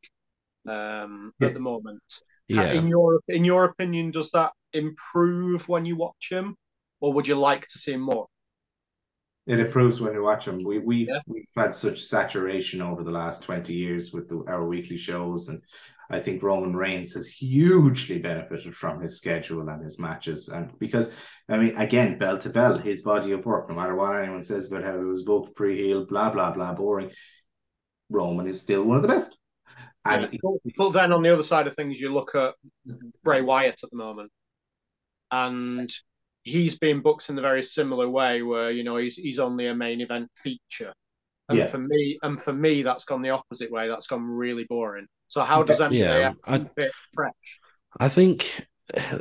[0.68, 1.50] um, Yes.
[1.50, 2.02] at the moment.
[2.48, 2.72] Yeah.
[2.72, 6.56] In your in your opinion, does that improve when you watch him,
[7.00, 8.26] or would you like to see him more?
[9.48, 10.62] It improves when you watch them.
[10.62, 11.20] We we've Yeah.
[11.26, 15.62] we've had such saturation over the last twenty years with the, our weekly shows, and
[16.10, 21.10] I think Roman Reigns has hugely benefited from his schedule and his matches, and because
[21.48, 24.70] I mean, again, bell to bell, his body of work, no matter what anyone says
[24.70, 27.10] about how he was booked, pre-healed, blah blah blah, boring.
[28.10, 29.34] Roman is still one of the best,
[30.04, 30.38] and Yeah.
[30.42, 32.54] But, but then on the other side of things, you look at
[32.86, 33.08] mm-hmm.
[33.24, 34.30] Bray Wyatt at the moment,
[35.30, 35.90] and
[36.48, 39.74] he's being booked in the very similar way, where you know he's he's only a
[39.74, 40.92] main event feature.
[41.48, 41.64] And Yeah.
[41.66, 43.88] for me, and for me, that's gone the opposite way.
[43.88, 45.06] That's gone really boring.
[45.28, 47.60] So how does that Yeah, I- keep it fresh?
[47.98, 48.66] I think,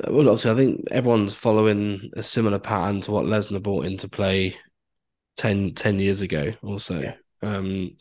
[0.09, 4.55] well, obviously, I think everyone's following a similar pattern to what Lesnar brought into play
[5.37, 6.99] 10, 10 years ago or so.
[6.99, 7.15] Yeah.
[7.41, 7.95] Um,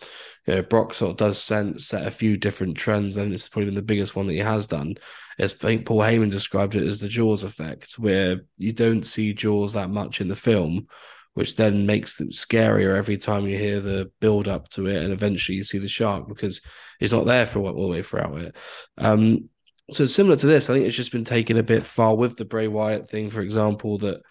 [0.46, 3.48] you know, Brock sort of does set, set a few different trends, and this has
[3.48, 4.94] probably been the biggest one that he has done.
[5.38, 9.34] As I think Paul Heyman described it as the Jaws effect, where you don't see
[9.34, 10.86] Jaws that much in the film,
[11.34, 15.12] which then makes it scarier every time you hear the build up to it, and
[15.12, 16.62] eventually you see the shark because
[16.98, 18.56] he's not there for all the way throughout it.
[18.96, 19.50] Um,
[19.90, 22.44] so similar to this, I think it's just been taken a bit far with the
[22.44, 23.98] Bray Wyatt thing, for example.
[23.98, 24.22] That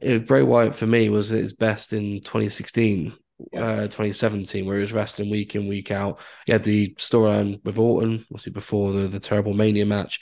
[0.00, 3.12] if Bray Wyatt for me was at his best in 2016, Yeah.
[3.56, 6.20] Uh, 2017, where he was wrestling week in week out.
[6.46, 10.20] He had the storyline with Orton, obviously before the the terrible Mania match,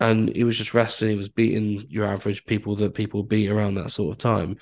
[0.00, 1.10] and he was just wrestling.
[1.10, 4.56] He was beating your average people that people beat around that sort of time,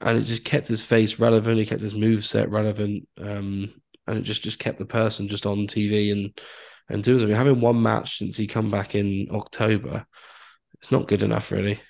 [0.00, 1.58] and it just kept his face relevant.
[1.58, 3.72] He kept his move set relevant, um,
[4.06, 6.38] and it just just kept the person just on TV and
[6.88, 7.36] and doing something.
[7.36, 10.06] Having one match since he come back in October,
[10.80, 11.80] it's not good enough, really.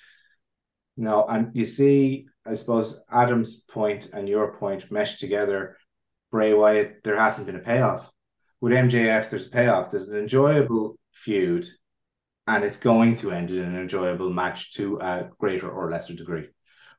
[0.97, 5.77] No, and you see, I suppose Adam's point and your point meshed together.
[6.31, 8.09] Bray Wyatt, there hasn't been a payoff.
[8.61, 9.89] With MJF, there's a payoff.
[9.89, 11.65] There's an enjoyable feud,
[12.47, 16.47] and it's going to end in an enjoyable match to a greater or lesser degree.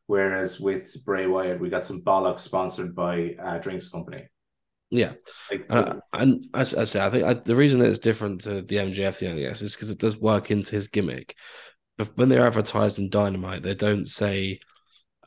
[0.06, 4.28] Whereas with Bray Wyatt, we got some bollocks sponsored by a drinks company.
[4.90, 5.12] Yeah.
[5.50, 8.42] Like, so- Uh, and as I say, I think I, the reason that it's different
[8.42, 11.34] to the MJF thing, I guess, is because it does work into his gimmick.
[11.98, 14.60] But when they're advertised in Dynamite, they don't say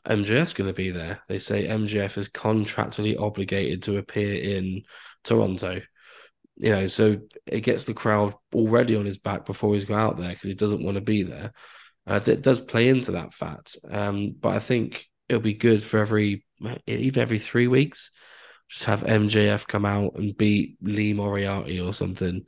[0.06, 1.22] MJF's going to be there.
[1.28, 4.82] They say MJF is contractually obligated to appear in
[5.24, 5.80] Toronto.
[6.56, 10.18] You know, so it gets the crowd already on his back before he's got out
[10.18, 11.52] there because he doesn't want to be there.
[12.06, 13.76] Uh, it does play into that fact.
[13.90, 16.44] Um, but I think it'll be good for every,
[16.86, 18.10] even every three weeks
[18.70, 22.46] just have MJF come out and beat Lee Moriarty or something.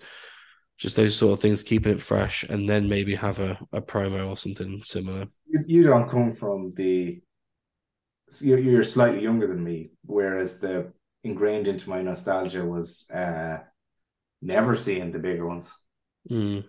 [0.79, 4.29] Just those sort of things, keeping it fresh, and then maybe have a, a promo
[4.29, 5.27] or something similar.
[5.47, 7.21] you, you don't come from the
[8.41, 10.93] you're, you're slightly younger than me whereas the
[11.25, 13.59] ingrained into my nostalgia was uh
[14.41, 15.75] never seeing the bigger ones
[16.31, 16.65] Mm.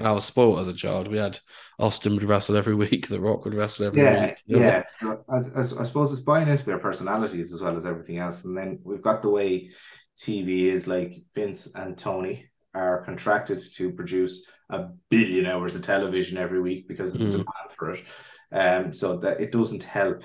[0.00, 1.08] I was spoiled as a child.
[1.08, 1.38] We had
[1.78, 4.36] Austin would wrestle every week, The Rock would wrestle every yeah week.
[4.46, 8.18] yeah so I, I, I suppose it's buying into their personalities as well as everything
[8.18, 9.70] else and then we've got the way
[10.18, 16.38] tv is like vince and tony are contracted to produce a billion hours of television
[16.38, 17.30] every week because of the Mm.
[17.30, 18.04] demand for it
[18.52, 20.22] um so that it doesn't help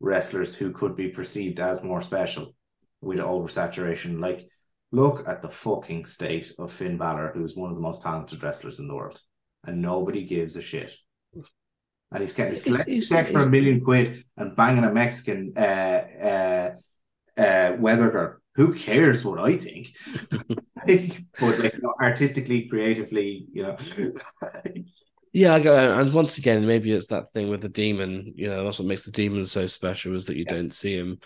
[0.00, 2.54] wrestlers who could be perceived as more special
[3.00, 4.20] with oversaturation.
[4.20, 4.48] Like,
[4.92, 8.78] look at the fucking state of Finn Balor, who's one of the most talented wrestlers
[8.78, 9.20] in the world,
[9.66, 10.92] and nobody gives a shit.
[12.12, 14.92] And he's getting he's It's- collecting it's- check for a million quid and banging a
[14.92, 15.60] Mexican uh,
[16.30, 16.70] uh,
[17.40, 18.36] uh, weather girl.
[18.56, 19.94] Who cares what I think?
[21.40, 23.76] but like, you know, artistically, creatively, you know,
[25.32, 28.32] Yeah, I go, and once again, maybe it's that thing with the demon.
[28.36, 30.54] You know, that's what makes the demon so special is that you Yeah.
[30.54, 31.20] don't see him.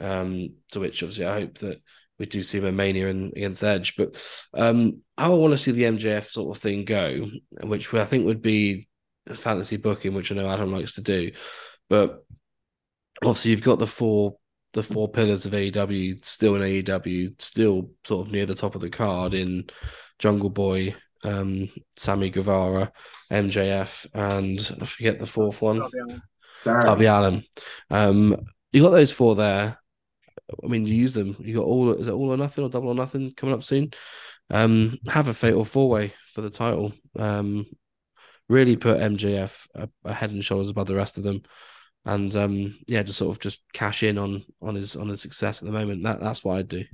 [0.00, 1.80] Um, to which obviously I hope that
[2.18, 3.96] we do see him in Mania and against Edge.
[3.96, 4.16] But
[4.52, 7.30] um, I want to see the MJF sort of thing go,
[7.62, 8.88] which I think would be
[9.26, 11.30] a fantasy booking, which I know Adam likes to do.
[11.88, 12.24] But
[13.22, 14.36] obviously, you've got the four
[14.72, 18.80] the four pillars of AEW still in AEW, still sort of near the top of
[18.80, 19.66] the card in
[20.18, 22.92] Jungle Boy, um, Sammy Guevara,
[23.30, 26.22] MJF, and I forget the fourth one, Darby Allin.
[26.64, 26.86] Darby.
[26.86, 27.44] Darby Allin.
[27.90, 29.78] Um, you got those four there.
[30.62, 31.36] I mean, you use them.
[31.40, 31.92] You got all.
[31.94, 33.92] Is it all or nothing or double or nothing coming up soon?
[34.50, 36.92] Um, have a fatal four way for the title.
[37.18, 37.66] Um,
[38.48, 41.42] really put MJF a, a head and shoulders above the rest of them,
[42.04, 45.62] and um, yeah, just sort of just cash in on on his on his success
[45.62, 46.02] at the moment.
[46.02, 46.84] That that's what I'd do.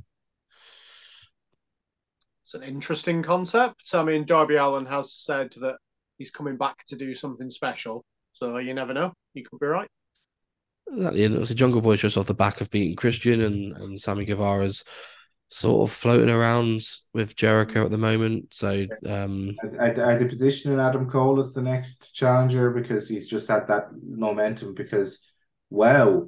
[2.50, 3.94] It's an interesting concept.
[3.94, 5.76] I mean, Darby Allin has said that
[6.18, 8.04] he's coming back to do something special.
[8.32, 9.12] So you never know.
[9.34, 9.86] You could be right.
[10.92, 11.24] Exactly.
[11.26, 14.82] And obviously, Jungle Boy's just off the back of beating Christian and, and Sammy Guevara's
[15.48, 16.80] sort of floating around
[17.14, 18.52] with Jericho at the moment.
[18.52, 23.46] So, um, Are, are they positioning Adam Cole as the next challenger because he's just
[23.46, 24.74] had that momentum?
[24.74, 25.20] Because,
[25.70, 26.26] wow,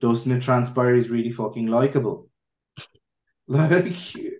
[0.00, 2.30] doesn't it transpire he's really fucking likable?
[3.50, 3.96] Like,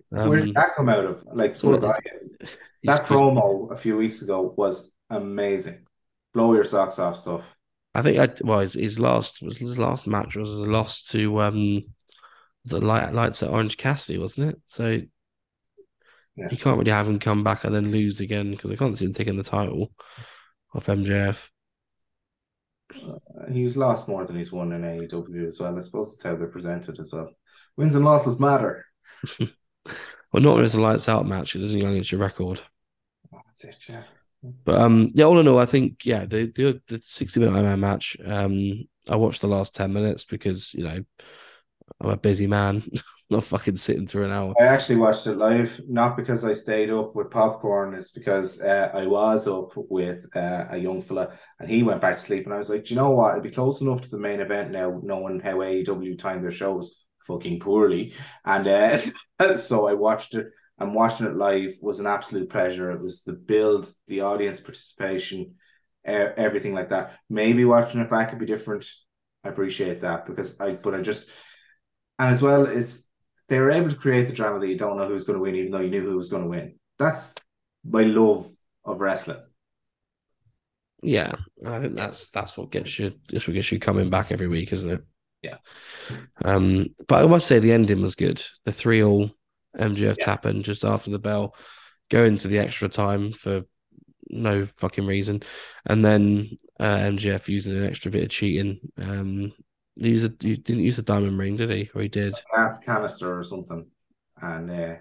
[0.09, 1.23] where Um, did that come out of?
[1.31, 2.47] Like, so poor what- guy.
[2.83, 5.85] that promo a few weeks ago was amazing.
[6.33, 7.43] Blow your socks off stuff.
[7.95, 11.41] I think I well his, his last was his last match was a loss to
[11.41, 11.83] um
[12.65, 14.61] the light lights at Orange Cassidy, wasn't it?
[14.67, 15.01] So
[16.35, 16.47] Yeah.
[16.51, 19.05] you can't really have him come back and then lose again because I can't see
[19.05, 19.91] him taking the title
[20.73, 21.49] off MJF.
[23.51, 25.75] He's lost more than he's won in AEW as well.
[25.75, 27.29] I suppose it's how they're presented as well.
[27.77, 28.85] Wins and losses matter.
[30.31, 32.61] Well, not when it's a lights out match, it doesn't go against your record.
[33.31, 34.03] That's it, yeah.
[34.63, 37.65] But um, yeah, all in all, I think yeah, the the, the sixty minute Iron
[37.65, 38.15] Man match.
[38.25, 41.03] Um, I watched the last ten minutes because you know
[41.99, 42.89] I'm a busy man,
[43.29, 44.53] not fucking sitting through an hour.
[44.59, 48.91] I actually watched it live, not because I stayed up with popcorn, it's because uh,
[48.93, 52.45] I was up with uh, a young fella and he went back to sleep.
[52.45, 53.31] And I was like, Do you know what?
[53.31, 56.95] It'd be close enough to the main event now, knowing how AEW timed their shows
[57.29, 58.13] fucking poorly.
[58.43, 60.47] And uh, so I watched it
[60.79, 62.91] and watching it live was an absolute pleasure.
[62.91, 65.55] It was the build, the audience participation,
[66.03, 67.13] everything like that.
[67.29, 68.85] Maybe watching it back would be different.
[69.43, 71.27] I appreciate that because I, but I just,
[72.17, 73.05] and as well, as
[73.47, 75.55] they were able to create the drama that you don't know who's going to win,
[75.55, 76.75] even though you knew who was going to win.
[76.97, 77.35] That's
[77.83, 78.47] my love
[78.83, 79.41] of wrestling.
[81.01, 81.33] Yeah,
[81.65, 84.73] I think that's that's what gets you that's what gets you coming back every week,
[84.73, 85.01] isn't it?
[85.41, 85.57] Yeah.
[86.43, 88.43] Um, but I must say the ending was good.
[88.65, 89.31] The three all
[89.77, 90.25] MJF Yeah.
[90.25, 91.55] tapping just after the bell,
[92.09, 93.61] going to the extra time for
[94.29, 95.41] no fucking reason,
[95.85, 98.79] and then uh, MJF using an extra bit of cheating.
[98.97, 99.53] Um,
[99.95, 101.89] he used a, he didn't use a diamond ring, did he?
[101.95, 102.35] Or he did?
[102.53, 103.85] Glass canister or something,
[104.41, 104.95] and uh,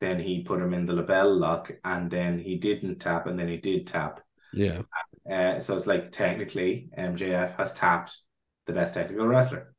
[0.00, 3.48] then he put him in the LeBell Lock, and then he didn't tap, and then
[3.48, 4.20] he did tap.
[4.52, 4.82] Yeah,
[5.30, 8.18] Uh, so it's like technically MJF has tapped
[8.66, 9.74] the best technical wrestler.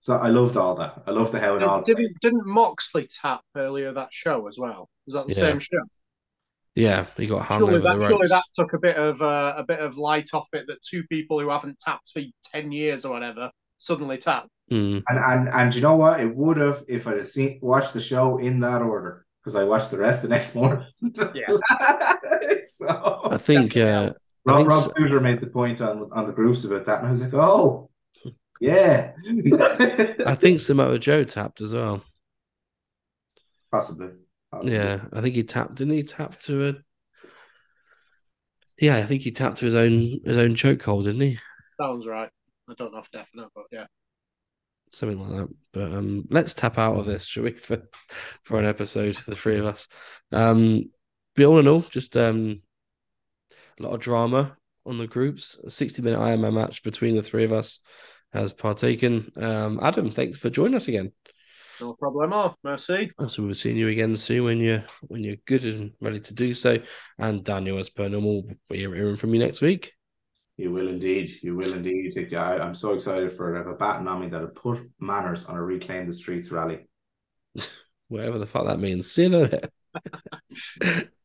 [0.00, 1.02] So I loved all that.
[1.06, 1.82] I loved the how it all.
[1.82, 4.88] Didn't didn't Moxley tap earlier that show as well?
[5.06, 5.50] Was that the Yeah.
[5.50, 5.78] same show?
[6.74, 7.06] yeah.
[7.16, 9.64] He got hung Surely over that, the surely that took a bit of uh, a
[9.64, 13.12] bit of light off it that two people who haven't tapped for ten years or
[13.12, 14.48] whatever suddenly tap.
[14.72, 15.02] Mm.
[15.08, 16.20] And and and you know what?
[16.20, 19.64] It would have if I'd have seen watched the show in that order because I
[19.64, 20.86] watched the rest the next morning.
[21.34, 21.48] Yeah.
[22.64, 23.76] so I think.
[23.76, 24.12] Uh,
[24.46, 27.10] Rob, Rob so- Tudor made the point on on the groups about that, and I
[27.10, 27.89] was like, oh,
[28.60, 29.12] yeah,
[30.26, 32.02] I think Samoa Joe tapped as well.
[33.70, 34.08] possibly.
[34.52, 34.72] possibly.
[34.74, 35.76] Yeah, I think he tapped.
[35.76, 36.74] Didn't he tap to a?
[38.78, 41.38] Yeah, I think he tapped to his own his own chokehold, didn't he?
[41.80, 42.30] Sounds right.
[42.68, 43.86] I don't know for definite, but yeah.
[44.92, 45.48] Something like that.
[45.72, 47.52] But um, let's tap out of this, shall we?
[47.52, 47.82] For
[48.44, 49.86] for an episode, the three of us.
[50.32, 50.90] Um,
[51.36, 52.62] but all in all, just um,
[53.78, 55.56] a lot of drama on the groups.
[55.64, 57.80] A sixty minute Ironman match between the three of us
[58.32, 59.32] has partaken.
[59.36, 61.12] Um, Adam, thanks for joining us again.
[61.80, 62.54] No problemo.
[62.62, 63.10] Merci.
[63.28, 66.34] So we'll be seeing you again soon when you're when you're good and ready to
[66.34, 66.78] do so.
[67.18, 69.94] And Daniel, as per normal, we're hearing from you next week.
[70.58, 71.38] You will indeed.
[71.42, 72.34] You will indeed.
[72.34, 73.56] I, I'm so excited for it.
[73.56, 76.86] I have a baton on me that'll put manners on a reclaim the streets rally.
[78.08, 79.10] Whatever the fuck that means.
[79.10, 79.70] See you later.